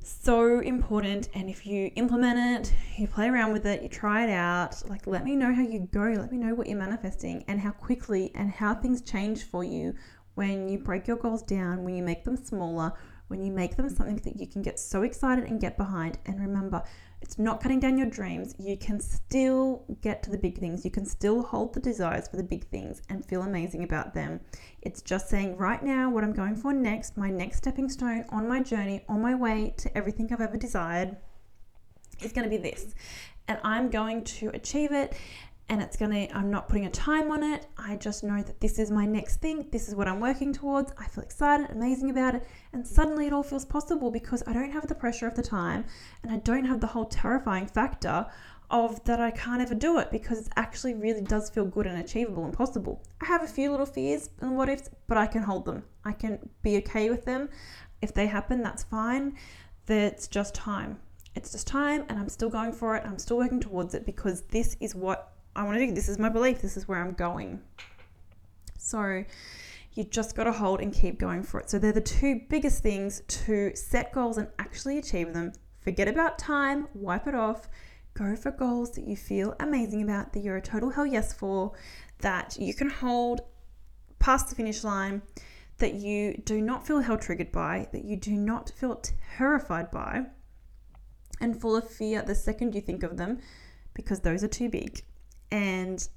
so 0.03 0.59
important. 0.59 1.29
And 1.33 1.49
if 1.49 1.65
you 1.65 1.91
implement 1.95 2.67
it, 2.67 2.73
you 2.97 3.07
play 3.07 3.27
around 3.27 3.53
with 3.53 3.65
it, 3.65 3.81
you 3.81 3.89
try 3.89 4.25
it 4.25 4.29
out, 4.29 4.81
like 4.89 5.07
let 5.07 5.23
me 5.23 5.35
know 5.35 5.53
how 5.53 5.61
you 5.61 5.87
go. 5.91 6.01
Let 6.03 6.31
me 6.31 6.37
know 6.37 6.53
what 6.55 6.67
you're 6.67 6.77
manifesting 6.77 7.43
and 7.47 7.59
how 7.59 7.71
quickly 7.71 8.31
and 8.35 8.51
how 8.51 8.75
things 8.75 9.01
change 9.01 9.43
for 9.43 9.63
you 9.63 9.93
when 10.35 10.67
you 10.67 10.79
break 10.79 11.07
your 11.07 11.17
goals 11.17 11.43
down, 11.43 11.83
when 11.83 11.95
you 11.95 12.03
make 12.03 12.23
them 12.23 12.35
smaller, 12.35 12.93
when 13.27 13.43
you 13.43 13.51
make 13.51 13.75
them 13.75 13.89
something 13.89 14.17
that 14.17 14.39
you 14.39 14.47
can 14.47 14.61
get 14.61 14.79
so 14.79 15.03
excited 15.03 15.45
and 15.45 15.61
get 15.61 15.77
behind. 15.77 16.17
And 16.25 16.39
remember, 16.39 16.83
it's 17.23 17.39
not 17.39 17.61
cutting 17.61 17.79
down 17.79 17.97
your 17.97 18.09
dreams. 18.09 18.53
You 18.59 18.75
can 18.75 18.99
still 18.99 19.85
get 20.01 20.21
to 20.23 20.29
the 20.29 20.37
big 20.37 20.57
things. 20.57 20.83
You 20.83 20.91
can 20.91 21.05
still 21.05 21.41
hold 21.41 21.73
the 21.73 21.79
desires 21.79 22.27
for 22.27 22.35
the 22.35 22.43
big 22.43 22.67
things 22.67 23.01
and 23.09 23.25
feel 23.25 23.43
amazing 23.43 23.85
about 23.85 24.13
them. 24.13 24.41
It's 24.81 25.01
just 25.01 25.29
saying 25.29 25.55
right 25.55 25.81
now 25.81 26.09
what 26.09 26.25
I'm 26.25 26.33
going 26.33 26.57
for 26.57 26.73
next, 26.73 27.15
my 27.15 27.29
next 27.29 27.59
stepping 27.59 27.87
stone 27.87 28.25
on 28.29 28.49
my 28.49 28.61
journey, 28.61 29.05
on 29.07 29.21
my 29.21 29.35
way 29.35 29.73
to 29.77 29.97
everything 29.97 30.31
I've 30.33 30.41
ever 30.41 30.57
desired, 30.57 31.15
is 32.21 32.33
going 32.33 32.43
to 32.43 32.49
be 32.49 32.61
this. 32.61 32.93
And 33.47 33.57
I'm 33.63 33.89
going 33.89 34.25
to 34.25 34.49
achieve 34.49 34.91
it 34.91 35.15
and 35.69 35.81
it's 35.81 35.95
gonna 35.95 36.27
i'm 36.33 36.51
not 36.51 36.67
putting 36.67 36.85
a 36.85 36.89
time 36.89 37.31
on 37.31 37.43
it. 37.43 37.67
I 37.77 37.95
just 37.95 38.23
know 38.23 38.41
that 38.41 38.59
this 38.59 38.79
is 38.79 38.91
my 38.91 39.05
next 39.05 39.37
thing. 39.37 39.67
This 39.71 39.87
is 39.87 39.95
what 39.95 40.07
i'm 40.07 40.19
working 40.19 40.53
towards. 40.53 40.91
I 40.97 41.07
feel 41.07 41.23
excited 41.23 41.69
amazing 41.71 42.09
about 42.09 42.35
it. 42.35 42.43
And 42.73 42.85
suddenly 42.85 43.27
it 43.27 43.33
all 43.33 43.43
feels 43.43 43.65
possible 43.65 44.11
because 44.11 44.43
i 44.45 44.53
don't 44.53 44.71
have 44.71 44.87
the 44.87 44.95
pressure 44.95 45.27
of 45.27 45.35
the 45.35 45.43
time 45.43 45.85
and 46.21 46.31
i 46.31 46.37
don't 46.37 46.65
have 46.65 46.81
the 46.81 46.87
whole 46.87 47.05
terrifying 47.05 47.67
factor 47.67 48.25
of 48.71 49.03
that 49.05 49.21
i 49.21 49.31
can't 49.31 49.61
ever 49.61 49.75
do 49.75 49.99
it 49.99 50.09
because 50.11 50.47
it 50.47 50.53
actually 50.55 50.93
really 50.95 51.21
does 51.21 51.49
feel 51.49 51.65
good 51.65 51.87
and 51.87 51.99
achievable 51.99 52.45
and 52.45 52.53
possible. 52.53 53.01
I 53.21 53.25
have 53.25 53.43
a 53.43 53.47
few 53.47 53.71
little 53.71 53.85
fears 53.85 54.29
and 54.41 54.57
what 54.57 54.69
ifs 54.69 54.89
but 55.07 55.17
i 55.17 55.27
can 55.27 55.43
hold 55.43 55.65
them. 55.65 55.83
I 56.03 56.11
can 56.11 56.49
be 56.61 56.77
okay 56.77 57.09
with 57.09 57.23
them. 57.25 57.49
If 58.01 58.13
they 58.13 58.27
happen 58.27 58.61
that's 58.63 58.83
fine. 58.83 59.37
That's 59.85 60.27
just 60.27 60.55
time. 60.55 60.99
It's 61.35 61.51
just 61.51 61.67
time 61.67 62.05
and 62.09 62.19
i'm 62.19 62.29
still 62.29 62.49
going 62.49 62.73
for 62.73 62.95
it. 62.97 63.03
I'm 63.05 63.19
still 63.19 63.37
working 63.37 63.61
towards 63.61 63.93
it 63.95 64.05
because 64.05 64.41
this 64.43 64.75
is 64.79 64.93
what 64.93 65.32
I 65.55 65.63
want 65.63 65.77
to 65.77 65.85
do. 65.85 65.93
This 65.93 66.09
is 66.09 66.17
my 66.17 66.29
belief. 66.29 66.61
This 66.61 66.77
is 66.77 66.87
where 66.87 66.99
I'm 66.99 67.13
going. 67.13 67.61
So 68.77 69.23
you 69.93 70.03
just 70.03 70.35
got 70.35 70.45
to 70.45 70.51
hold 70.51 70.81
and 70.81 70.91
keep 70.91 71.19
going 71.19 71.43
for 71.43 71.59
it. 71.59 71.69
So 71.69 71.77
they're 71.77 71.91
the 71.91 72.01
two 72.01 72.41
biggest 72.49 72.81
things 72.81 73.21
to 73.27 73.75
set 73.75 74.11
goals 74.11 74.37
and 74.37 74.47
actually 74.57 74.97
achieve 74.97 75.33
them. 75.33 75.53
Forget 75.81 76.07
about 76.07 76.39
time, 76.39 76.87
wipe 76.93 77.27
it 77.27 77.35
off. 77.35 77.69
Go 78.15 78.35
for 78.35 78.51
goals 78.51 78.91
that 78.91 79.07
you 79.07 79.15
feel 79.15 79.55
amazing 79.59 80.03
about, 80.03 80.33
that 80.33 80.39
you're 80.39 80.57
a 80.57 80.61
total 80.61 80.89
hell 80.89 81.05
yes 81.05 81.33
for, 81.33 81.73
that 82.19 82.57
you 82.59 82.73
can 82.73 82.89
hold 82.89 83.41
past 84.19 84.49
the 84.49 84.55
finish 84.55 84.83
line, 84.83 85.21
that 85.79 85.95
you 85.95 86.39
do 86.45 86.61
not 86.61 86.85
feel 86.85 86.99
hell 86.99 87.17
triggered 87.17 87.51
by, 87.51 87.87
that 87.91 88.05
you 88.05 88.15
do 88.15 88.31
not 88.31 88.71
feel 88.75 89.01
terrified 89.35 89.89
by, 89.89 90.25
and 91.41 91.59
full 91.59 91.75
of 91.75 91.89
fear 91.89 92.21
the 92.21 92.35
second 92.35 92.75
you 92.75 92.81
think 92.81 93.03
of 93.03 93.17
them, 93.17 93.39
because 93.95 94.19
those 94.19 94.43
are 94.43 94.47
too 94.47 94.69
big 94.69 95.03
and 95.53 96.09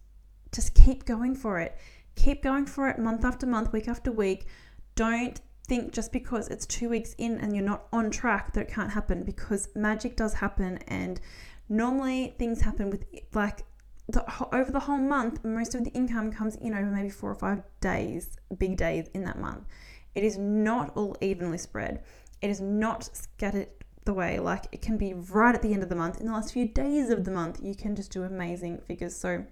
just 0.50 0.75
keep 0.75 1.05
going 1.05 1.37
for 1.37 1.61
it. 1.61 1.76
Keep 2.16 2.43
going 2.43 2.64
for 2.64 2.88
it 2.88 2.99
month 2.99 3.25
after 3.25 3.47
month, 3.47 3.71
week 3.71 3.87
after 3.87 4.11
week. 4.11 4.47
Don't 4.95 5.38
think 5.69 5.93
just 5.93 6.11
because 6.11 6.49
it's 6.49 6.64
two 6.64 6.88
weeks 6.88 7.14
in 7.19 7.38
and 7.38 7.55
you're 7.55 7.64
not 7.64 7.87
on 7.93 8.11
track 8.11 8.55
that 8.55 8.62
it 8.62 8.69
can't 8.69 8.90
happen 8.90 9.23
because 9.25 9.69
magic 9.75 10.16
does 10.16 10.33
happen 10.33 10.78
and 10.88 11.21
normally 11.69 12.35
things 12.38 12.62
happen 12.62 12.88
with 12.88 13.05
like 13.35 13.64
the, 14.09 14.25
over 14.55 14.71
the 14.71 14.78
whole 14.78 14.97
month 14.97 15.45
most 15.45 15.75
of 15.75 15.83
the 15.83 15.90
income 15.90 16.31
comes 16.31 16.55
in 16.57 16.73
over 16.73 16.87
maybe 16.87 17.11
four 17.11 17.33
or 17.33 17.35
five 17.35 17.61
days 17.81 18.38
big 18.57 18.76
days 18.76 19.09
in 19.12 19.25
that 19.25 19.40
month 19.40 19.66
it 20.14 20.23
is 20.23 20.38
not 20.38 20.97
all 20.97 21.16
evenly 21.21 21.59
spread 21.59 22.05
it 22.40 22.49
is 22.49 22.61
not 22.61 23.11
scattered 23.12 23.66
the 24.06 24.14
way. 24.14 24.38
Like 24.38 24.66
it 24.72 24.80
can 24.80 24.96
be 24.96 25.12
right 25.12 25.54
at 25.54 25.60
the 25.60 25.75
end 25.75 25.82
of 25.82 25.88
the 25.90 25.94
month, 25.94 26.20
in 26.20 26.26
the 26.26 26.32
last 26.32 26.52
few 26.52 26.66
days 26.66 27.10
of 27.10 27.25
the 27.25 27.30
month, 27.30 27.60
you 27.62 27.75
can 27.75 27.94
just 27.94 28.10
do 28.10 28.22
amazing 28.22 28.78
figures. 28.78 29.14
So 29.14 29.44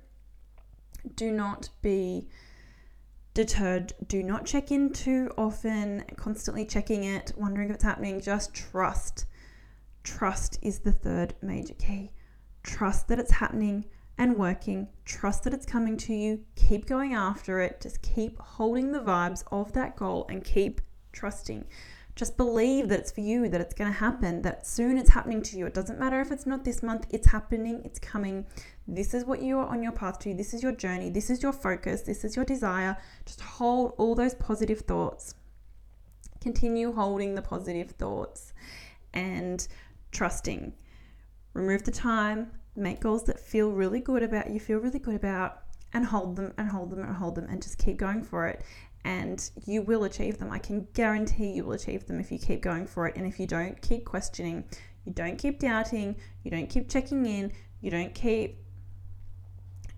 do 1.15 1.31
not 1.31 1.69
be 1.83 2.29
deterred. 3.35 3.93
Do 4.07 4.23
not 4.23 4.47
check 4.47 4.71
in 4.71 4.93
too 4.93 5.31
often, 5.37 6.05
constantly 6.17 6.65
checking 6.65 7.05
it, 7.05 7.33
wondering 7.37 7.69
if 7.69 7.75
it's 7.75 7.85
happening. 7.85 8.21
Just 8.21 8.55
trust. 8.55 9.27
Trust 10.03 10.59
is 10.63 10.81
the 10.81 10.93
third 10.93 11.35
major 11.43 11.75
key. 11.75 12.13
Trust 12.63 13.09
that 13.09 13.19
it's 13.19 13.33
happening 13.33 13.85
and 14.17 14.37
working. 14.37 14.89
Trust 15.05 15.43
that 15.45 15.53
it's 15.53 15.67
coming 15.67 15.97
to 15.97 16.15
you. 16.15 16.45
Keep 16.55 16.87
going 16.87 17.15
after 17.15 17.61
it. 17.61 17.81
Just 17.81 18.01
keep 18.01 18.39
holding 18.39 18.93
the 18.93 19.01
vibes 19.01 19.43
of 19.51 19.73
that 19.73 19.97
goal 19.97 20.27
and 20.29 20.45
keep 20.45 20.81
trusting. 21.13 21.65
Just 22.17 22.37
believe 22.37 22.89
that 22.89 23.01
it's 23.01 23.11
for 23.11 23.23
you, 23.23 23.49
that 23.49 23.61
it's 23.61 23.75
going 23.75 23.91
to 23.93 23.99
happen, 23.99 24.43
that 24.43 24.67
soon 24.67 24.99
it's 24.99 25.11
happening 25.11 25.43
to 25.43 25.59
you. 25.59 25.67
It 25.67 25.75
doesn't 25.75 25.99
matter 25.99 26.21
if 26.21 26.31
it's 26.31 26.47
not 26.47 26.65
this 26.65 26.81
month, 26.81 27.07
it's 27.11 27.27
happening, 27.27 27.83
it's 27.85 27.99
coming. 27.99 28.47
This 28.87 29.15
is 29.15 29.25
what 29.25 29.43
you 29.43 29.59
are 29.59 29.67
on 29.67 29.83
your 29.83 29.91
path 29.91 30.21
to. 30.21 30.33
This 30.33 30.55
is 30.55 30.63
your 30.63 30.73
journey. 30.73 31.11
This 31.11 31.29
is 31.29 31.43
your 31.43 31.53
focus. 31.53 32.03
This 32.03 32.25
is 32.25 32.37
your 32.37 32.45
desire. 32.45 32.97
Just 33.27 33.41
hold 33.41 33.95
all 33.99 34.15
those 34.15 34.35
positive 34.35 34.81
thoughts. 34.81 35.35
Continue 36.41 36.93
holding 36.93 37.35
the 37.35 37.43
positive 37.43 37.91
thoughts 37.93 38.53
and 39.13 39.67
trusting. 40.13 40.73
Remove 41.53 41.83
the 41.85 41.91
time, 41.91 42.51
make 42.77 43.01
goals 43.01 43.25
that 43.25 43.41
feel 43.41 43.73
really 43.73 44.01
good 44.01 44.23
about 44.23 44.51
you, 44.51 44.61
feel 44.61 44.79
really 44.79 44.99
good 44.99 45.17
about, 45.17 45.65
and 45.95 46.05
hold 46.05 46.37
them 46.37 46.53
and 46.59 46.69
hold 46.69 46.91
them 46.91 47.01
and 47.01 47.17
hold 47.17 47.37
them 47.37 47.47
and 47.49 47.63
just 47.63 47.79
keep 47.79 47.97
going 47.97 48.23
for 48.23 48.49
it 48.49 48.63
and 49.05 49.51
you 49.67 49.83
will 49.83 50.05
achieve 50.05 50.39
them. 50.39 50.51
I 50.51 50.59
can 50.59 50.89
guarantee 50.95 51.53
you 51.53 51.65
will 51.65 51.73
achieve 51.73 52.07
them 52.07 52.21
if 52.21 52.33
you 52.33 52.39
keep 52.39 52.63
going 52.63 52.87
for 52.87 53.07
it. 53.07 53.17
And 53.17 53.27
if 53.27 53.39
you 53.39 53.47
don't 53.47 53.81
keep 53.83 54.05
questioning, 54.05 54.65
you 55.05 55.13
don't 55.13 55.37
keep 55.37 55.59
doubting, 55.59 56.17
you 56.43 56.51
don't 56.51 56.69
keep 56.69 56.89
checking 56.89 57.27
in, 57.27 57.53
you 57.81 57.91
don't 57.91 58.15
keep 58.15 58.59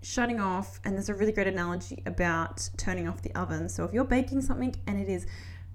shutting 0.03 0.41
off. 0.41 0.81
And 0.85 0.95
there's 0.95 1.09
a 1.09 1.15
really 1.15 1.33
great 1.33 1.47
analogy 1.47 2.03
about 2.07 2.69
turning 2.77 3.09
off 3.09 3.23
the 3.23 3.35
oven. 3.35 3.69
So 3.69 3.85
if 3.85 3.93
you're 3.93 4.05
baking 4.05 4.43
something 4.43 4.75
and 4.87 5.01
it 5.01 5.09
is 5.09 5.27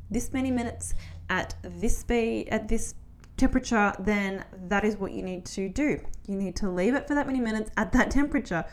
this 0.10 0.34
many 0.34 0.52
minutes 0.52 0.94
at 1.30 1.56
this 1.64 1.98
speed, 1.98 2.50
at 2.50 2.68
this 2.68 2.96
temperature, 3.38 3.94
then 3.98 4.44
that 4.68 4.84
is 4.84 4.98
what 4.98 5.14
you 5.14 5.24
need 5.24 5.46
to 5.46 5.70
do. 5.70 6.00
You 6.28 6.36
need 6.36 6.58
to 6.58 6.70
leave 6.70 6.96
it 6.96 7.08
for 7.08 7.16
that 7.16 7.28
many 7.28 7.40
minutes 7.40 7.72
at 7.78 7.94
that 7.94 8.12
temperature. 8.12 8.66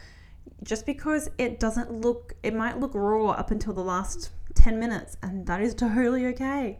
Just 0.65 0.85
because 0.85 1.31
it 1.39 1.61
doesn't 1.61 1.93
look, 1.93 2.35
it 2.43 2.55
might 2.55 2.81
look 2.81 2.91
raw 2.95 3.29
up 3.31 3.53
until 3.53 3.73
the 3.73 3.85
last 3.85 4.33
10 4.59 4.79
minutes, 4.79 5.17
and 5.23 5.47
that 5.47 5.61
is 5.61 5.75
totally 5.87 6.27
okay. 6.27 6.79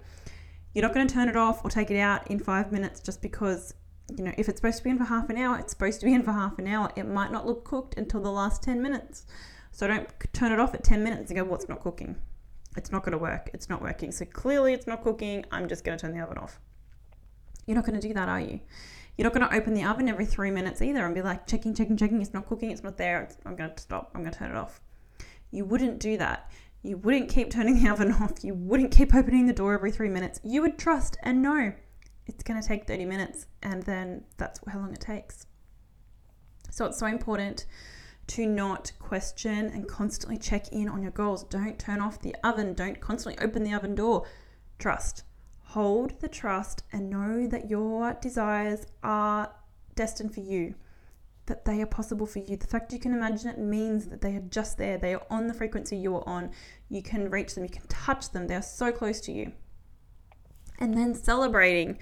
You're 0.75 0.83
not 0.83 0.95
going 0.95 1.07
to 1.07 1.13
turn 1.13 1.29
it 1.29 1.37
off 1.37 1.65
or 1.65 1.71
take 1.71 1.91
it 1.91 1.99
out 1.99 2.31
in 2.31 2.39
five 2.39 2.71
minutes 2.73 3.01
just 3.01 3.23
because, 3.23 3.75
you 4.17 4.25
know, 4.25 4.33
if 4.37 4.49
it's 4.49 4.59
supposed 4.59 4.79
to 4.79 4.85
be 4.85 4.91
in 4.91 4.99
for 4.99 5.05
half 5.05 5.31
an 5.31 5.39
hour, 5.39 5.59
it's 5.59 5.73
supposed 5.73 6.01
to 6.01 6.07
be 6.07 6.15
in 6.15 6.23
for 6.23 6.33
half 6.33 6.59
an 6.59 6.67
hour. 6.67 6.93
It 6.97 7.07
might 7.07 7.33
not 7.33 7.47
look 7.47 7.65
cooked 7.65 7.95
until 7.97 8.21
the 8.21 8.31
last 8.31 8.63
10 8.63 8.83
minutes. 8.83 9.27
So 9.73 9.87
don't 9.87 10.09
turn 10.33 10.53
it 10.53 10.61
off 10.61 10.75
at 10.75 10.85
10 10.85 11.03
minutes 11.03 11.31
and 11.31 11.39
go, 11.39 11.45
what's 11.45 11.67
well, 11.67 11.77
not 11.77 11.83
cooking? 11.83 12.17
It's 12.77 12.93
not 12.93 13.03
going 13.03 13.13
to 13.13 13.19
work. 13.19 13.51
It's 13.55 13.69
not 13.69 13.83
working. 13.83 14.13
So 14.13 14.25
clearly 14.25 14.73
it's 14.73 14.87
not 14.87 15.03
cooking. 15.03 15.45
I'm 15.51 15.69
just 15.69 15.85
going 15.85 15.97
to 15.97 16.03
turn 16.03 16.15
the 16.17 16.23
oven 16.23 16.39
off. 16.39 16.61
You're 17.67 17.75
not 17.75 17.85
going 17.85 18.01
to 18.01 18.07
do 18.07 18.15
that, 18.15 18.29
are 18.29 18.41
you? 18.41 18.61
You're 19.17 19.25
not 19.25 19.35
going 19.35 19.49
to 19.49 19.55
open 19.55 19.75
the 19.75 19.85
oven 19.85 20.09
every 20.09 20.27
three 20.27 20.51
minutes 20.51 20.81
either 20.81 21.05
and 21.05 21.15
be 21.15 21.23
like, 21.23 21.47
checking, 21.47 21.75
checking, 21.75 21.97
checking. 21.97 22.23
It's 22.23 22.33
not 22.33 22.47
cooking. 22.47 22.71
It's 22.71 22.85
not 22.85 22.97
there. 22.97 23.23
It's, 23.23 23.37
I'm 23.45 23.57
going 23.57 23.75
to 23.75 23.83
stop. 23.83 24.13
I'm 24.15 24.23
going 24.23 24.33
to 24.33 24.39
turn 24.39 24.53
it 24.53 24.57
off. 24.57 24.81
You 25.51 25.65
wouldn't 25.65 25.99
do 25.99 26.17
that. 26.19 26.51
You 26.89 26.97
wouldn't 26.97 27.29
keep 27.29 27.51
turning 27.51 27.83
the 27.83 27.91
oven 27.91 28.13
off. 28.21 28.43
You 28.43 28.55
wouldn't 28.55 28.91
keep 28.91 29.15
opening 29.15 29.47
the 29.47 29.53
door 29.53 29.75
every 29.75 29.93
three 29.93 30.09
minutes. 30.09 30.41
You 30.43 30.63
would 30.63 30.79
trust 30.79 31.19
and 31.23 31.43
know 31.43 31.75
it's 32.27 32.43
going 32.43 32.61
to 32.61 32.67
take 32.67 32.87
30 32.87 33.05
minutes, 33.05 33.47
and 33.63 33.83
then 33.83 34.25
that's 34.39 34.59
how 34.67 34.79
long 34.79 34.95
it 34.95 35.01
takes. 35.01 35.47
So 36.71 36.87
it's 36.87 36.99
so 36.99 37.07
important 37.07 37.67
to 38.29 38.47
not 38.47 38.93
question 38.99 39.67
and 39.67 39.87
constantly 39.87 40.39
check 40.39 40.73
in 40.73 40.89
on 40.89 41.03
your 41.03 41.11
goals. 41.11 41.45
Don't 41.45 41.79
turn 41.79 42.01
off 42.01 42.23
the 42.23 42.35
oven. 42.43 42.73
Don't 42.73 43.01
constantly 43.01 43.43
open 43.43 43.65
the 43.65 43.75
oven 43.75 43.95
door. 43.95 44.27
Trust. 44.79 45.25
Hold 45.69 46.19
the 46.21 46.29
trust 46.29 46.85
and 46.91 47.11
know 47.11 47.47
that 47.47 47.69
your 47.69 48.15
desires 48.15 48.87
are 49.03 49.53
destined 49.95 50.33
for 50.33 50.41
you 50.41 50.75
that 51.49 51.65
they 51.65 51.83
are 51.83 51.87
possible 51.87 52.27
for 52.27 52.39
you. 52.39 52.57
The 52.57 52.67
fact 52.67 52.93
you 52.93 52.99
can 52.99 53.13
imagine 53.13 53.51
it 53.51 53.59
means 53.59 54.07
that 54.07 54.21
they 54.21 54.37
are 54.37 54.45
just 54.49 54.79
there. 54.79 54.97
They 54.97 55.15
are 55.15 55.27
on 55.31 55.49
the 55.49 55.55
frequency 55.55 55.97
you 55.97 56.15
are 56.17 56.29
on. 56.29 56.53
You 56.89 57.03
can 57.03 57.31
reach 57.31 57.55
them, 57.55 57.65
you 57.65 57.71
can 57.71 57.87
touch 57.89 58.31
them. 58.31 58.47
They 58.47 58.55
are 58.55 58.63
so 58.63 58.93
close 58.93 59.21
to 59.23 59.33
you. 59.33 59.53
And 60.79 60.97
then 60.97 61.15
celebrating. 61.15 61.99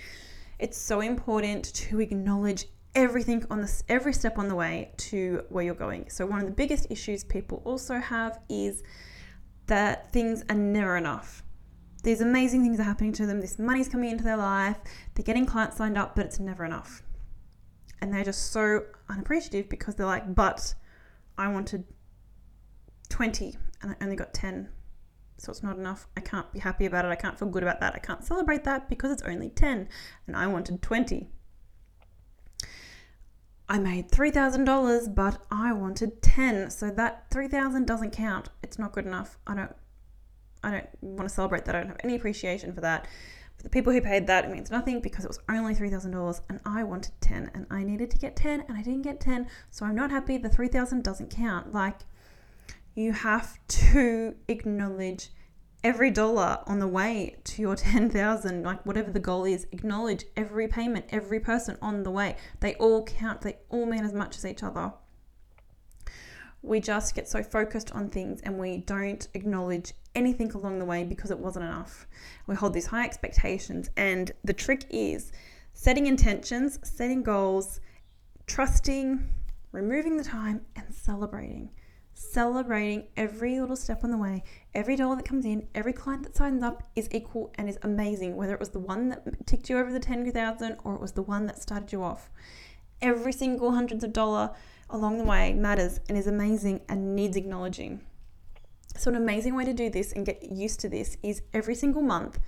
It's 0.59 0.77
so 0.77 1.01
important 1.01 1.73
to 1.75 2.01
acknowledge 2.01 2.67
everything 2.95 3.45
on 3.51 3.61
this 3.61 3.83
every 3.89 4.13
step 4.13 4.39
on 4.39 4.49
the 4.49 4.55
way 4.55 4.93
to 4.97 5.45
where 5.49 5.65
you're 5.65 5.75
going. 5.75 6.09
So 6.11 6.27
one 6.27 6.41
of 6.41 6.47
the 6.47 6.53
biggest 6.53 6.87
issues 6.91 7.25
people 7.25 7.63
also 7.65 7.99
have 7.99 8.39
is 8.49 8.83
that 9.67 10.13
things 10.13 10.45
are 10.49 10.57
never 10.57 10.97
enough. 10.97 11.43
These 12.03 12.21
amazing 12.21 12.63
things 12.63 12.79
are 12.79 12.85
happening 12.85 13.13
to 13.15 13.27
them. 13.27 13.41
This 13.41 13.59
money's 13.59 13.89
coming 13.89 14.11
into 14.11 14.25
their 14.25 14.37
life. 14.37 14.77
They're 15.15 15.25
getting 15.25 15.45
clients 15.45 15.77
signed 15.77 15.99
up, 15.99 16.15
but 16.15 16.25
it's 16.25 16.39
never 16.39 16.65
enough 16.65 17.03
and 18.01 18.13
they're 18.13 18.25
just 18.25 18.53
so 18.53 18.83
unappreciative 19.09 19.69
because 19.69 19.95
they're 19.95 20.07
like, 20.07 20.35
but 20.35 20.75
I 21.39 21.49
wanted 21.49 21.85
20 23.09 23.57
and 23.83 23.93
I 23.93 24.05
only 24.05 24.17
got 24.17 24.35
10. 24.35 24.69
So 25.39 25.51
it's 25.51 25.63
not 25.63 25.77
enough. 25.77 26.07
I 26.17 26.21
can't 26.21 26.51
be 26.53 26.61
happy 26.61 26.87
about 26.87 27.05
it. 27.05 27.09
I 27.09 27.15
can't 27.17 27.39
feel 27.39 27.49
good 27.49 27.63
about 27.63 27.81
that. 27.81 27.95
I 27.95 27.99
can't 27.99 28.25
celebrate 28.25 28.65
that 28.65 28.89
because 28.89 29.13
it's 29.13 29.23
only 29.23 29.51
10 29.51 29.89
and 30.27 30.37
I 30.37 30.47
wanted 30.47 30.81
20. 30.83 31.29
I 33.69 33.79
made 33.79 34.11
$3,000, 34.11 35.15
but 35.15 35.39
I 35.51 35.73
wanted 35.73 36.23
10. 36.23 36.71
So 36.71 36.91
that 36.91 37.27
3,000 37.31 37.87
doesn't 37.87 38.13
count. 38.13 38.49
It's 38.63 38.79
not 38.79 38.93
good 38.93 39.07
enough. 39.07 39.39
I 39.47 39.55
don't 39.55 39.75
I 40.67 40.71
don't 40.71 40.89
want 41.01 41.29
to 41.29 41.35
celebrate 41.35 41.65
that. 41.67 41.77
I 41.77 41.81
don't 41.81 41.89
have 41.89 42.01
any 42.03 42.17
appreciation 42.17 42.73
for 42.73 42.81
that. 42.81 43.07
The 43.67 43.71
people 43.71 43.93
who 43.93 44.01
paid 44.01 44.29
that, 44.29 44.45
it 44.45 44.51
means 44.53 44.71
nothing 44.71 45.01
because 45.01 45.25
it 45.25 45.29
was 45.29 45.41
only 45.49 45.75
$3,000 45.75 46.41
and 46.49 46.61
I 46.65 46.85
wanted 46.85 47.21
10 47.21 47.51
and 47.53 47.67
I 47.69 47.83
needed 47.83 48.13
to 48.13 48.17
get 48.17 48.37
10 48.37 48.61
and 48.61 48.79
I 48.79 48.81
didn't 48.81 49.03
get 49.03 49.19
10. 49.19 49.49
So 49.73 49.85
I'm 49.85 49.97
not 49.97 50.13
happy. 50.13 50.39
The 50.39 50.49
3,000 50.49 51.03
doesn't 51.03 51.31
count. 51.31 51.75
Like, 51.75 52.03
you 52.95 53.11
have 53.11 53.59
to 53.67 54.37
acknowledge 54.47 55.31
every 55.83 56.13
dollar 56.13 56.61
on 56.69 56.79
the 56.79 56.87
way 56.87 57.39
to 57.43 57.61
your 57.61 57.75
10,000, 57.93 58.63
like 58.63 58.87
whatever 58.87 59.11
the 59.11 59.19
goal 59.19 59.45
is, 59.45 59.67
acknowledge 59.73 60.27
every 60.37 60.69
payment, 60.69 61.07
every 61.09 61.41
person 61.41 61.77
on 61.83 62.05
the 62.05 62.11
way. 62.13 62.37
They 62.61 62.75
all 62.75 63.03
count, 63.03 63.41
they 63.41 63.57
all 63.69 63.85
mean 63.85 64.05
as 64.05 64.13
much 64.13 64.37
as 64.37 64.47
each 64.47 64.63
other. 64.63 64.93
We 66.67 66.81
just 66.81 67.15
get 67.15 67.29
so 67.29 67.45
focused 67.45 67.93
on 67.93 68.11
things 68.11 68.41
and 68.43 68.59
we 68.59 68.79
don't 68.79 69.29
acknowledge 69.35 69.93
anything 70.17 70.51
along 70.51 70.81
the 70.81 70.85
way 70.85 71.05
because 71.05 71.31
it 71.31 71.39
wasn't 71.39 71.65
enough. 71.65 72.09
We 72.49 72.57
hold 72.57 72.75
these 72.75 72.87
high 72.87 73.05
expectations, 73.05 73.89
and 73.97 74.33
the 74.43 74.53
trick 74.53 74.85
is 74.91 75.31
setting 75.75 76.07
intentions, 76.07 76.81
setting 76.83 77.23
goals, 77.23 77.79
trusting, 78.49 79.33
removing 79.71 80.17
the 80.17 80.25
time, 80.25 80.63
and 80.75 80.93
celebrating. 80.93 81.71
Celebrating 82.15 83.05
every 83.17 83.61
little 83.61 83.77
step 83.77 84.03
on 84.03 84.11
the 84.11 84.19
way, 84.19 84.43
every 84.75 84.97
dollar 84.97 85.15
that 85.15 85.25
comes 85.25 85.45
in, 85.45 85.69
every 85.73 85.93
client 85.93 86.25
that 86.25 86.35
signs 86.35 86.65
up 86.65 86.83
is 86.97 87.09
equal 87.13 87.53
and 87.57 87.69
is 87.69 87.79
amazing, 87.83 88.35
whether 88.35 88.55
it 88.55 88.61
was 88.61 88.71
the 88.71 88.81
one 88.81 89.11
that 89.11 89.47
ticked 89.47 89.71
you 89.71 89.79
over 89.79 89.93
the 89.93 90.01
10,000 90.01 90.79
or 90.83 90.95
it 90.97 91.01
was 91.01 91.13
the 91.13 91.23
one 91.23 91.47
that 91.47 91.63
started 91.63 91.93
you 91.93 92.03
off. 92.03 92.29
Every 93.01 93.33
single 93.33 93.71
hundreds 93.71 94.03
of 94.03 94.13
dollar 94.13 94.53
along 94.91 95.19
the 95.19 95.25
way 95.25 95.53
matters 95.53 96.01
and 96.09 96.17
is 96.17 96.27
amazing 96.27 96.81
and 96.89 97.15
needs 97.15 97.37
acknowledging. 97.37 98.01
So, 98.97 99.11
an 99.11 99.17
amazing 99.17 99.55
way 99.55 99.65
to 99.65 99.75
do 99.75 99.91
this 99.91 100.13
and 100.13 100.25
get 100.25 100.51
used 100.51 100.81
to 100.81 100.89
this 100.89 101.19
is 101.23 101.43
every 101.53 101.75
single 101.75 102.03
month, 102.03 102.39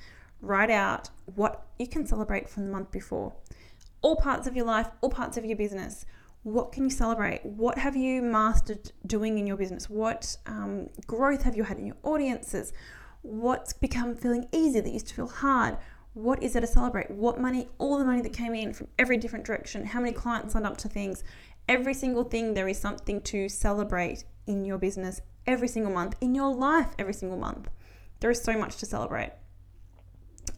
write 0.41 0.71
out 0.71 1.11
what 1.35 1.67
you 1.79 1.87
can 1.87 2.07
celebrate 2.07 2.49
from 2.49 2.65
the 2.67 2.73
month 2.73 2.91
before. 2.91 3.35
All 4.01 4.17
parts 4.17 4.47
of 4.47 4.57
your 4.57 4.65
life, 4.65 4.89
all 5.01 5.11
parts 5.11 5.37
of 5.37 5.45
your 5.45 5.57
business. 5.57 6.07
What 6.45 6.73
can 6.73 6.85
you 6.85 6.91
celebrate? 6.91 7.45
What 7.45 7.79
have 7.79 7.97
you 7.97 8.23
mastered 8.23 8.93
doing 9.07 9.39
in 9.39 9.47
your 9.47 9.57
business? 9.57 9.91
What 9.91 10.37
um, 10.47 10.89
growth 11.07 11.43
have 11.43 11.57
you 11.57 11.65
had 11.65 11.79
in 11.79 11.87
your 11.87 11.97
audiences? 12.03 12.73
What's 13.23 13.73
become 13.73 14.15
feeling 14.15 14.47
easy 14.53 14.81
that 14.81 14.91
used 14.91 15.09
to 15.09 15.15
feel 15.15 15.29
hard? 15.29 15.77
What 16.15 16.43
is 16.43 16.55
there 16.55 16.61
to 16.61 16.67
celebrate? 16.67 17.11
What 17.11 17.41
money, 17.41 17.69
all 17.79 17.99
the 17.99 18.05
money 18.05 18.23
that 18.23 18.33
came 18.33 18.55
in 18.55 18.73
from 18.73 18.89
every 18.99 19.19
different 19.19 19.45
direction, 19.45 19.85
how 19.85 20.01
many 20.01 20.13
clients 20.13 20.55
signed 20.55 20.67
up 20.67 20.77
to 20.79 20.89
things, 20.89 21.23
every 21.69 21.95
single 21.95 22.25
thing, 22.25 22.55
there 22.55 22.69
is 22.69 22.79
something 22.79 23.21
to 23.23 23.49
celebrate 23.49 24.25
in 24.47 24.65
your 24.65 24.79
business 24.79 25.21
every 25.47 25.69
single 25.69 25.93
month, 25.93 26.17
in 26.21 26.35
your 26.35 26.55
life 26.55 26.89
every 26.99 27.15
single 27.15 27.39
month. 27.39 27.69
There 28.21 28.31
is 28.31 28.43
so 28.43 28.59
much 28.59 28.77
to 28.79 28.87
celebrate. 28.87 29.33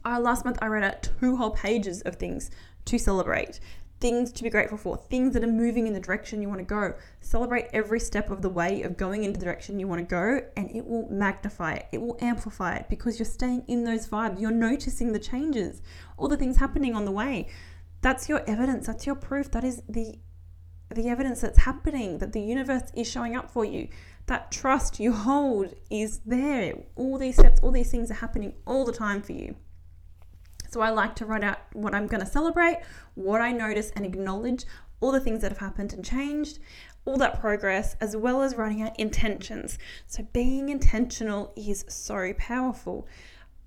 Uh, 0.04 0.20
last 0.20 0.44
month, 0.44 0.58
I 0.62 0.68
wrote 0.68 0.84
out 0.84 1.10
two 1.20 1.36
whole 1.36 1.50
pages 1.50 2.00
of 2.02 2.16
things 2.16 2.50
to 2.86 2.98
celebrate, 2.98 3.60
things 4.00 4.32
to 4.32 4.42
be 4.42 4.48
grateful 4.48 4.78
for, 4.78 4.96
things 4.96 5.34
that 5.34 5.44
are 5.44 5.48
moving 5.48 5.86
in 5.86 5.92
the 5.92 6.00
direction 6.00 6.40
you 6.40 6.48
want 6.48 6.60
to 6.60 6.64
go. 6.64 6.94
Celebrate 7.20 7.66
every 7.72 8.00
step 8.00 8.30
of 8.30 8.40
the 8.40 8.48
way 8.48 8.82
of 8.82 8.96
going 8.96 9.24
in 9.24 9.32
the 9.32 9.38
direction 9.38 9.78
you 9.78 9.86
want 9.86 10.00
to 10.00 10.06
go, 10.06 10.40
and 10.56 10.70
it 10.74 10.86
will 10.86 11.06
magnify 11.10 11.74
it, 11.74 11.86
it 11.92 12.00
will 12.00 12.16
amplify 12.20 12.76
it 12.76 12.86
because 12.88 13.18
you're 13.18 13.26
staying 13.26 13.64
in 13.68 13.84
those 13.84 14.08
vibes. 14.08 14.40
You're 14.40 14.52
noticing 14.52 15.12
the 15.12 15.18
changes, 15.18 15.82
all 16.16 16.28
the 16.28 16.36
things 16.36 16.56
happening 16.56 16.94
on 16.94 17.04
the 17.04 17.12
way. 17.12 17.48
That's 18.00 18.28
your 18.28 18.42
evidence. 18.48 18.86
That's 18.86 19.06
your 19.06 19.16
proof. 19.16 19.50
That 19.50 19.64
is 19.64 19.82
the 19.86 20.18
the 20.94 21.08
evidence 21.08 21.40
that's 21.40 21.60
happening, 21.60 22.18
that 22.18 22.32
the 22.32 22.40
universe 22.40 22.90
is 22.94 23.08
showing 23.08 23.36
up 23.36 23.50
for 23.50 23.64
you. 23.64 23.88
That 24.26 24.50
trust 24.50 25.00
you 25.00 25.12
hold 25.12 25.74
is 25.90 26.20
there. 26.26 26.74
All 26.96 27.18
these 27.18 27.36
steps, 27.36 27.60
all 27.60 27.70
these 27.70 27.90
things 27.90 28.10
are 28.10 28.14
happening 28.14 28.54
all 28.66 28.84
the 28.84 28.92
time 28.92 29.22
for 29.22 29.32
you. 29.32 29.56
So 30.68 30.80
I 30.80 30.90
like 30.90 31.16
to 31.16 31.26
write 31.26 31.42
out 31.42 31.58
what 31.72 31.94
I'm 31.94 32.06
going 32.06 32.20
to 32.20 32.26
celebrate, 32.26 32.78
what 33.14 33.40
I 33.40 33.50
notice 33.50 33.90
and 33.96 34.04
acknowledge, 34.04 34.64
all 35.00 35.12
the 35.12 35.20
things 35.20 35.40
that 35.40 35.50
have 35.50 35.58
happened 35.58 35.92
and 35.92 36.04
changed, 36.04 36.58
all 37.04 37.16
that 37.16 37.40
progress, 37.40 37.96
as 38.00 38.16
well 38.16 38.42
as 38.42 38.56
writing 38.56 38.82
out 38.82 38.98
intentions. 38.98 39.78
So 40.06 40.26
being 40.32 40.68
intentional 40.68 41.52
is 41.56 41.84
so 41.88 42.32
powerful. 42.34 43.08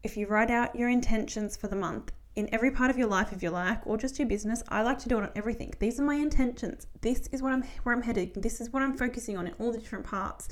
If 0.03 0.15
you 0.15 0.27
write 0.27 0.51
out 0.51 0.75
your 0.75 0.89
intentions 0.89 1.57
for 1.57 1.67
the 1.67 1.75
month 1.75 2.12
in 2.35 2.49
every 2.51 2.71
part 2.71 2.89
of 2.89 2.97
your 2.97 3.07
life 3.07 3.31
if 3.31 3.43
you 3.43 3.49
like 3.49 3.85
or 3.85 3.97
just 3.97 4.17
your 4.17 4.27
business 4.27 4.63
i 4.69 4.81
like 4.81 4.97
to 4.97 5.09
do 5.09 5.17
it 5.17 5.23
on 5.23 5.29
everything. 5.35 5.73
These 5.79 5.99
are 5.99 6.03
my 6.03 6.15
intentions. 6.15 6.87
This 7.01 7.27
is 7.31 7.41
what 7.41 7.53
i'm 7.53 7.63
where 7.83 7.95
i'm 7.95 8.01
headed. 8.01 8.33
This 8.41 8.59
is 8.59 8.71
what 8.71 8.81
i'm 8.81 8.97
focusing 8.97 9.37
on 9.37 9.47
in 9.47 9.53
all 9.59 9.71
the 9.71 9.77
different 9.77 10.05
parts. 10.05 10.49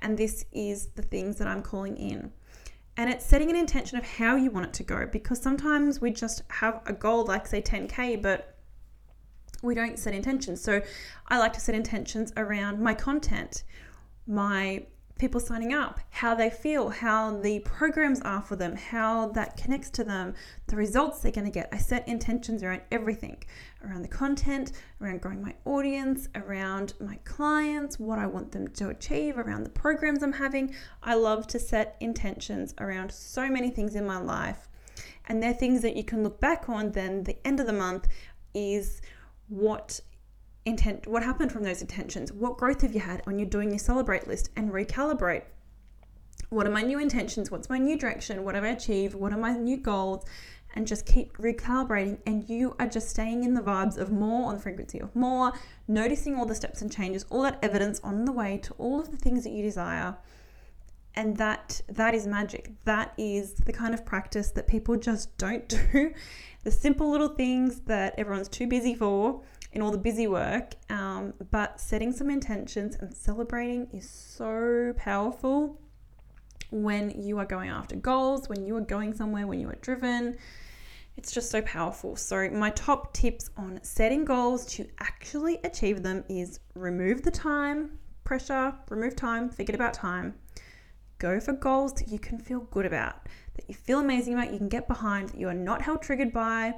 And 0.00 0.16
this 0.16 0.44
is 0.52 0.86
the 0.96 1.02
things 1.02 1.36
that 1.36 1.46
i'm 1.46 1.62
calling 1.62 1.96
in. 1.96 2.32
And 2.96 3.08
it's 3.08 3.24
setting 3.24 3.48
an 3.50 3.56
intention 3.56 3.96
of 3.96 4.04
how 4.04 4.36
you 4.36 4.50
want 4.50 4.66
it 4.66 4.72
to 4.74 4.82
go 4.82 5.06
because 5.06 5.40
sometimes 5.40 6.00
we 6.00 6.10
just 6.10 6.42
have 6.48 6.82
a 6.86 6.92
goal 6.92 7.24
like 7.24 7.46
say 7.46 7.62
10k 7.62 8.20
but 8.20 8.56
we 9.62 9.74
don't 9.74 9.98
set 9.98 10.14
intentions. 10.14 10.60
So 10.60 10.82
i 11.28 11.38
like 11.38 11.52
to 11.52 11.60
set 11.60 11.74
intentions 11.74 12.32
around 12.36 12.80
my 12.80 12.94
content 12.94 13.64
my 14.26 14.84
people 15.20 15.38
signing 15.40 15.72
up, 15.72 16.00
how 16.10 16.34
they 16.34 16.48
feel, 16.48 16.88
how 16.88 17.36
the 17.36 17.60
programs 17.60 18.20
are 18.22 18.40
for 18.40 18.56
them, 18.56 18.74
how 18.74 19.28
that 19.28 19.56
connects 19.56 19.90
to 19.90 20.02
them, 20.02 20.34
the 20.66 20.76
results 20.76 21.20
they're 21.20 21.30
going 21.30 21.44
to 21.44 21.50
get. 21.50 21.68
I 21.70 21.76
set 21.76 22.08
intentions 22.08 22.62
around 22.62 22.80
everything 22.90 23.36
around 23.84 24.02
the 24.02 24.08
content, 24.08 24.72
around 25.00 25.20
growing 25.20 25.42
my 25.42 25.54
audience, 25.64 26.28
around 26.34 26.94
my 27.00 27.16
clients, 27.24 27.98
what 27.98 28.18
I 28.18 28.26
want 28.26 28.52
them 28.52 28.68
to 28.68 28.88
achieve, 28.88 29.38
around 29.38 29.64
the 29.64 29.70
programs 29.70 30.22
I'm 30.22 30.32
having. 30.32 30.74
I 31.02 31.14
love 31.14 31.46
to 31.48 31.58
set 31.58 31.96
intentions 32.00 32.74
around 32.78 33.12
so 33.12 33.48
many 33.48 33.70
things 33.70 33.94
in 33.94 34.06
my 34.06 34.18
life. 34.18 34.68
And 35.28 35.42
they're 35.42 35.54
things 35.54 35.82
that 35.82 35.96
you 35.96 36.04
can 36.04 36.22
look 36.22 36.40
back 36.40 36.68
on 36.68 36.92
then 36.92 37.24
the 37.24 37.36
end 37.46 37.60
of 37.60 37.66
the 37.66 37.72
month 37.72 38.08
is 38.54 39.00
what 39.48 40.00
intent 40.64 41.06
what 41.06 41.22
happened 41.22 41.52
from 41.52 41.62
those 41.62 41.80
intentions? 41.80 42.32
What 42.32 42.58
growth 42.58 42.82
have 42.82 42.94
you 42.94 43.00
had 43.00 43.24
when 43.24 43.38
you're 43.38 43.48
doing 43.48 43.70
your 43.70 43.78
celebrate 43.78 44.26
list 44.26 44.50
and 44.56 44.70
recalibrate? 44.70 45.44
What 46.50 46.66
are 46.66 46.70
my 46.70 46.82
new 46.82 46.98
intentions? 46.98 47.50
What's 47.50 47.70
my 47.70 47.78
new 47.78 47.96
direction? 47.96 48.44
What 48.44 48.54
have 48.54 48.64
i 48.64 48.68
achieved? 48.68 49.14
What 49.14 49.32
are 49.32 49.38
my 49.38 49.52
new 49.52 49.76
goals? 49.76 50.24
And 50.74 50.86
just 50.86 51.06
keep 51.06 51.36
recalibrating 51.36 52.18
and 52.26 52.48
you 52.48 52.76
are 52.78 52.86
just 52.86 53.08
staying 53.08 53.42
in 53.44 53.54
the 53.54 53.60
vibes 53.60 53.96
of 53.96 54.12
more 54.12 54.48
on 54.48 54.54
the 54.56 54.60
frequency 54.60 55.00
of 55.00 55.14
more 55.16 55.52
noticing 55.88 56.36
all 56.36 56.46
the 56.46 56.54
steps 56.54 56.80
and 56.80 56.92
changes 56.92 57.24
all 57.28 57.42
that 57.42 57.58
evidence 57.60 57.98
on 58.04 58.24
the 58.24 58.30
way 58.30 58.58
to 58.58 58.72
all 58.74 59.00
of 59.00 59.10
the 59.10 59.16
things 59.16 59.42
that 59.42 59.50
you 59.50 59.62
desire 59.62 60.16
and 61.16 61.36
that 61.36 61.80
that 61.88 62.14
is 62.14 62.26
magic 62.26 62.70
that 62.84 63.12
is 63.18 63.54
the 63.54 63.72
kind 63.72 63.94
of 63.94 64.04
practice 64.04 64.50
that 64.50 64.66
people 64.68 64.96
just 64.96 65.36
don't 65.38 65.68
do 65.92 66.12
the 66.62 66.70
simple 66.70 67.10
little 67.10 67.28
things 67.28 67.80
that 67.80 68.14
everyone's 68.18 68.48
too 68.48 68.66
busy 68.66 68.94
for 68.94 69.42
in 69.72 69.82
all 69.82 69.90
the 69.90 69.98
busy 69.98 70.26
work. 70.26 70.74
Um, 70.88 71.34
but 71.50 71.80
setting 71.80 72.12
some 72.12 72.30
intentions 72.30 72.96
and 72.96 73.14
celebrating 73.14 73.88
is 73.92 74.08
so 74.08 74.92
powerful 74.96 75.80
when 76.70 77.10
you 77.10 77.38
are 77.38 77.44
going 77.44 77.70
after 77.70 77.96
goals, 77.96 78.48
when 78.48 78.64
you 78.64 78.76
are 78.76 78.82
going 78.82 79.14
somewhere, 79.14 79.46
when 79.46 79.60
you 79.60 79.68
are 79.68 79.78
driven. 79.80 80.36
It's 81.16 81.32
just 81.32 81.50
so 81.50 81.60
powerful. 81.62 82.16
So, 82.16 82.48
my 82.50 82.70
top 82.70 83.12
tips 83.12 83.50
on 83.56 83.80
setting 83.82 84.24
goals 84.24 84.64
to 84.74 84.86
actually 85.00 85.58
achieve 85.64 86.02
them 86.02 86.24
is 86.28 86.60
remove 86.74 87.22
the 87.22 87.30
time 87.30 87.98
pressure, 88.22 88.72
remove 88.88 89.16
time, 89.16 89.48
forget 89.48 89.74
about 89.74 89.92
time. 89.92 90.32
Go 91.20 91.38
for 91.38 91.52
goals 91.52 91.92
that 91.94 92.08
you 92.08 92.18
can 92.18 92.38
feel 92.38 92.60
good 92.60 92.86
about, 92.86 93.28
that 93.54 93.68
you 93.68 93.74
feel 93.74 94.00
amazing 94.00 94.32
about, 94.32 94.52
you 94.52 94.58
can 94.58 94.70
get 94.70 94.88
behind, 94.88 95.28
that 95.28 95.38
you 95.38 95.48
are 95.48 95.54
not 95.54 95.82
held 95.82 96.00
triggered 96.00 96.32
by, 96.32 96.72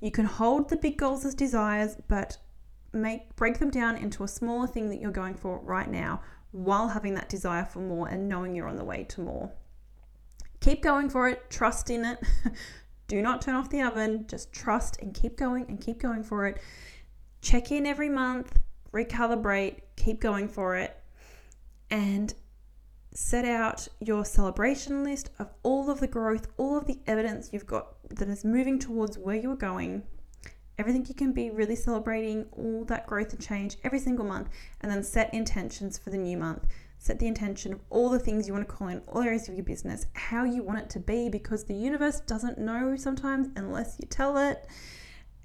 you 0.00 0.10
can 0.10 0.24
hold 0.24 0.70
the 0.70 0.76
big 0.76 0.96
goals 0.96 1.26
as 1.26 1.34
desires, 1.34 1.96
but 2.08 2.38
make 2.94 3.36
break 3.36 3.58
them 3.58 3.70
down 3.70 3.96
into 3.96 4.24
a 4.24 4.28
smaller 4.28 4.66
thing 4.66 4.88
that 4.88 4.98
you're 4.98 5.10
going 5.10 5.34
for 5.34 5.58
right 5.60 5.90
now 5.90 6.20
while 6.52 6.88
having 6.88 7.14
that 7.14 7.28
desire 7.28 7.64
for 7.64 7.80
more 7.80 8.08
and 8.08 8.28
knowing 8.28 8.54
you're 8.54 8.66
on 8.66 8.76
the 8.76 8.84
way 8.84 9.04
to 9.04 9.20
more. 9.20 9.52
Keep 10.60 10.82
going 10.82 11.10
for 11.10 11.28
it, 11.28 11.50
trust 11.50 11.90
in 11.90 12.04
it. 12.04 12.18
Do 13.08 13.20
not 13.20 13.42
turn 13.42 13.54
off 13.54 13.68
the 13.68 13.82
oven, 13.82 14.26
just 14.26 14.52
trust 14.54 15.00
and 15.02 15.12
keep 15.12 15.36
going 15.36 15.66
and 15.68 15.78
keep 15.78 16.00
going 16.00 16.22
for 16.22 16.46
it. 16.46 16.62
Check 17.42 17.70
in 17.70 17.84
every 17.84 18.08
month, 18.08 18.58
recalibrate, 18.90 19.80
keep 19.96 20.18
going 20.18 20.48
for 20.48 20.76
it, 20.76 20.96
and 21.90 22.32
set 23.14 23.44
out 23.44 23.86
your 24.00 24.24
celebration 24.24 25.04
list 25.04 25.30
of 25.38 25.50
all 25.62 25.90
of 25.90 26.00
the 26.00 26.06
growth, 26.06 26.48
all 26.56 26.78
of 26.78 26.86
the 26.86 26.98
evidence 27.06 27.50
you've 27.52 27.66
got 27.66 27.88
that 28.08 28.28
is 28.28 28.44
moving 28.44 28.78
towards 28.78 29.18
where 29.18 29.36
you're 29.36 29.56
going. 29.56 30.02
Everything 30.78 31.04
you 31.06 31.14
can 31.14 31.32
be 31.32 31.50
really 31.50 31.76
celebrating 31.76 32.46
all 32.52 32.84
that 32.86 33.06
growth 33.06 33.32
and 33.32 33.42
change 33.42 33.76
every 33.84 33.98
single 33.98 34.24
month, 34.24 34.48
and 34.80 34.90
then 34.90 35.02
set 35.02 35.32
intentions 35.34 35.98
for 35.98 36.10
the 36.10 36.16
new 36.16 36.36
month. 36.36 36.66
Set 36.98 37.18
the 37.18 37.26
intention 37.26 37.72
of 37.72 37.80
all 37.90 38.08
the 38.08 38.18
things 38.18 38.46
you 38.46 38.54
want 38.54 38.66
to 38.66 38.74
call 38.74 38.88
in, 38.88 39.02
all 39.08 39.22
areas 39.22 39.48
of 39.48 39.54
your 39.54 39.64
business, 39.64 40.06
how 40.14 40.44
you 40.44 40.62
want 40.62 40.78
it 40.78 40.88
to 40.90 41.00
be, 41.00 41.28
because 41.28 41.64
the 41.64 41.74
universe 41.74 42.20
doesn't 42.20 42.58
know 42.58 42.96
sometimes 42.96 43.48
unless 43.56 43.96
you 44.00 44.06
tell 44.08 44.38
it 44.38 44.66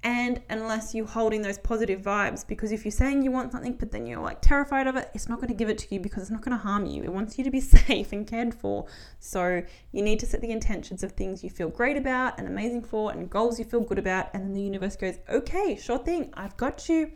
and 0.04 0.40
unless 0.48 0.94
you're 0.94 1.06
holding 1.06 1.42
those 1.42 1.58
positive 1.58 2.00
vibes 2.00 2.46
because 2.46 2.70
if 2.70 2.84
you're 2.84 2.92
saying 2.92 3.22
you 3.22 3.32
want 3.32 3.50
something 3.50 3.72
but 3.72 3.90
then 3.90 4.06
you're 4.06 4.20
like 4.20 4.40
terrified 4.40 4.86
of 4.86 4.94
it 4.94 5.10
it's 5.12 5.28
not 5.28 5.36
going 5.36 5.48
to 5.48 5.54
give 5.54 5.68
it 5.68 5.76
to 5.76 5.92
you 5.92 6.00
because 6.00 6.22
it's 6.22 6.30
not 6.30 6.40
going 6.40 6.56
to 6.56 6.62
harm 6.62 6.86
you. 6.86 7.02
It 7.02 7.12
wants 7.12 7.36
you 7.36 7.44
to 7.44 7.50
be 7.50 7.60
safe 7.78 8.12
and 8.12 8.26
cared 8.26 8.54
for. 8.54 8.86
So 9.18 9.62
you 9.92 10.02
need 10.02 10.20
to 10.20 10.26
set 10.26 10.40
the 10.40 10.50
intentions 10.50 11.02
of 11.02 11.12
things 11.12 11.42
you 11.42 11.50
feel 11.50 11.68
great 11.68 11.96
about 11.96 12.38
and 12.38 12.46
amazing 12.46 12.84
for 12.84 13.10
and 13.10 13.28
goals 13.28 13.58
you 13.58 13.64
feel 13.64 13.80
good 13.80 13.98
about 13.98 14.28
and 14.34 14.44
then 14.44 14.54
the 14.54 14.62
universe 14.62 14.94
goes 14.96 15.18
okay 15.28 15.76
sure 15.76 15.98
thing 15.98 16.32
i've 16.34 16.56
got 16.56 16.88
you 16.88 17.10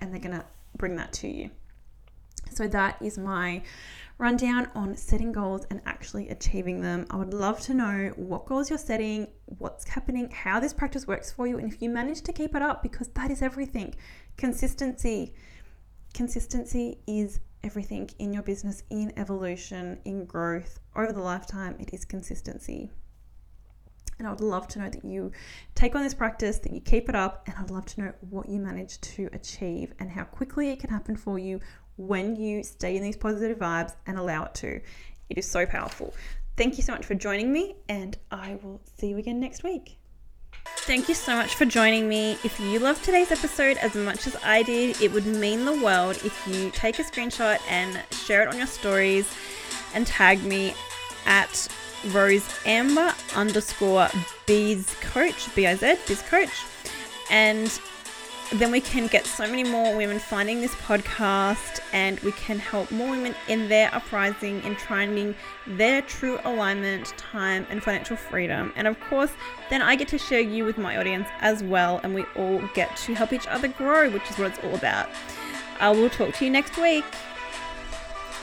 and 0.00 0.12
they're 0.12 0.20
going 0.20 0.36
to 0.36 0.44
bring 0.76 0.96
that 0.96 1.12
to 1.12 1.28
you. 1.28 1.50
So 2.50 2.66
that 2.68 2.96
is 3.02 3.18
my 3.18 3.62
rundown 4.18 4.68
on 4.74 4.96
setting 4.96 5.30
goals 5.30 5.64
and 5.70 5.80
actually 5.86 6.28
achieving 6.28 6.80
them. 6.80 7.06
I 7.08 7.16
would 7.16 7.32
love 7.32 7.60
to 7.60 7.74
know 7.74 8.12
what 8.16 8.46
goals 8.46 8.68
you're 8.68 8.78
setting, 8.78 9.28
what's 9.46 9.88
happening, 9.88 10.28
how 10.30 10.58
this 10.58 10.74
practice 10.74 11.06
works 11.06 11.30
for 11.30 11.46
you, 11.46 11.58
and 11.58 11.72
if 11.72 11.80
you 11.80 11.88
manage 11.88 12.22
to 12.22 12.32
keep 12.32 12.54
it 12.54 12.62
up, 12.62 12.82
because 12.82 13.08
that 13.08 13.30
is 13.30 13.42
everything. 13.42 13.94
Consistency. 14.36 15.34
Consistency 16.14 16.98
is 17.06 17.38
everything 17.62 18.10
in 18.18 18.32
your 18.32 18.42
business, 18.42 18.82
in 18.90 19.12
evolution, 19.16 20.00
in 20.04 20.24
growth. 20.24 20.80
Over 20.96 21.12
the 21.12 21.20
lifetime, 21.20 21.76
it 21.78 21.94
is 21.94 22.04
consistency. 22.04 22.90
And 24.18 24.26
I 24.26 24.30
would 24.30 24.40
love 24.40 24.66
to 24.68 24.80
know 24.80 24.90
that 24.90 25.04
you 25.04 25.30
take 25.76 25.94
on 25.94 26.02
this 26.02 26.14
practice, 26.14 26.58
that 26.58 26.72
you 26.72 26.80
keep 26.80 27.08
it 27.08 27.14
up, 27.14 27.44
and 27.46 27.54
I'd 27.56 27.70
love 27.70 27.86
to 27.86 28.00
know 28.00 28.12
what 28.30 28.48
you 28.48 28.58
manage 28.58 29.00
to 29.00 29.28
achieve 29.32 29.92
and 30.00 30.10
how 30.10 30.24
quickly 30.24 30.70
it 30.70 30.80
can 30.80 30.90
happen 30.90 31.14
for 31.14 31.38
you 31.38 31.60
when 31.98 32.36
you 32.36 32.62
stay 32.62 32.96
in 32.96 33.02
these 33.02 33.16
positive 33.16 33.58
vibes 33.58 33.94
and 34.06 34.18
allow 34.18 34.44
it 34.44 34.54
to. 34.54 34.80
It 35.28 35.36
is 35.36 35.46
so 35.46 35.66
powerful. 35.66 36.14
Thank 36.56 36.78
you 36.78 36.82
so 36.82 36.92
much 36.92 37.04
for 37.04 37.14
joining 37.14 37.52
me, 37.52 37.76
and 37.88 38.16
I 38.30 38.58
will 38.62 38.80
see 38.96 39.08
you 39.08 39.18
again 39.18 39.38
next 39.38 39.62
week. 39.62 39.98
Thank 40.78 41.08
you 41.08 41.14
so 41.14 41.36
much 41.36 41.54
for 41.54 41.66
joining 41.66 42.08
me. 42.08 42.32
If 42.44 42.58
you 42.58 42.78
loved 42.78 43.04
today's 43.04 43.30
episode 43.30 43.76
as 43.78 43.94
much 43.94 44.26
as 44.26 44.36
I 44.42 44.62
did, 44.62 45.00
it 45.02 45.12
would 45.12 45.26
mean 45.26 45.64
the 45.64 45.78
world 45.82 46.16
if 46.24 46.46
you 46.46 46.70
take 46.70 46.98
a 46.98 47.02
screenshot 47.02 47.58
and 47.68 48.02
share 48.12 48.42
it 48.42 48.48
on 48.48 48.56
your 48.56 48.66
stories 48.66 49.28
and 49.94 50.06
tag 50.06 50.42
me 50.42 50.74
at 51.26 51.68
Rose 52.06 52.48
Amber 52.64 53.12
underscore 53.34 54.08
Biz 54.46 54.94
Coach, 55.00 55.54
B 55.54 55.66
I 55.66 55.74
Z, 55.74 55.96
Biz 56.06 56.22
Coach. 56.22 56.64
And 57.30 57.78
then 58.54 58.70
we 58.70 58.80
can 58.80 59.06
get 59.08 59.26
so 59.26 59.46
many 59.46 59.62
more 59.62 59.94
women 59.96 60.18
finding 60.18 60.60
this 60.60 60.74
podcast 60.76 61.80
and 61.92 62.18
we 62.20 62.32
can 62.32 62.58
help 62.58 62.90
more 62.90 63.10
women 63.10 63.34
in 63.48 63.68
their 63.68 63.94
uprising 63.94 64.62
and 64.62 64.80
finding 64.80 65.34
their 65.66 66.00
true 66.02 66.38
alignment, 66.44 67.06
time, 67.18 67.66
and 67.68 67.82
financial 67.82 68.16
freedom. 68.16 68.72
And 68.76 68.86
of 68.86 68.98
course, 69.00 69.32
then 69.68 69.82
I 69.82 69.96
get 69.96 70.08
to 70.08 70.18
share 70.18 70.40
you 70.40 70.64
with 70.64 70.78
my 70.78 70.96
audience 70.96 71.28
as 71.40 71.62
well, 71.62 72.00
and 72.02 72.14
we 72.14 72.24
all 72.36 72.62
get 72.74 72.96
to 72.98 73.14
help 73.14 73.32
each 73.32 73.46
other 73.46 73.68
grow, 73.68 74.10
which 74.10 74.28
is 74.30 74.38
what 74.38 74.52
it's 74.52 74.64
all 74.64 74.74
about. 74.74 75.08
Uh, 75.08 75.12
I 75.80 75.90
will 75.90 76.10
talk 76.10 76.34
to 76.36 76.44
you 76.44 76.50
next 76.50 76.76
week. 76.78 77.04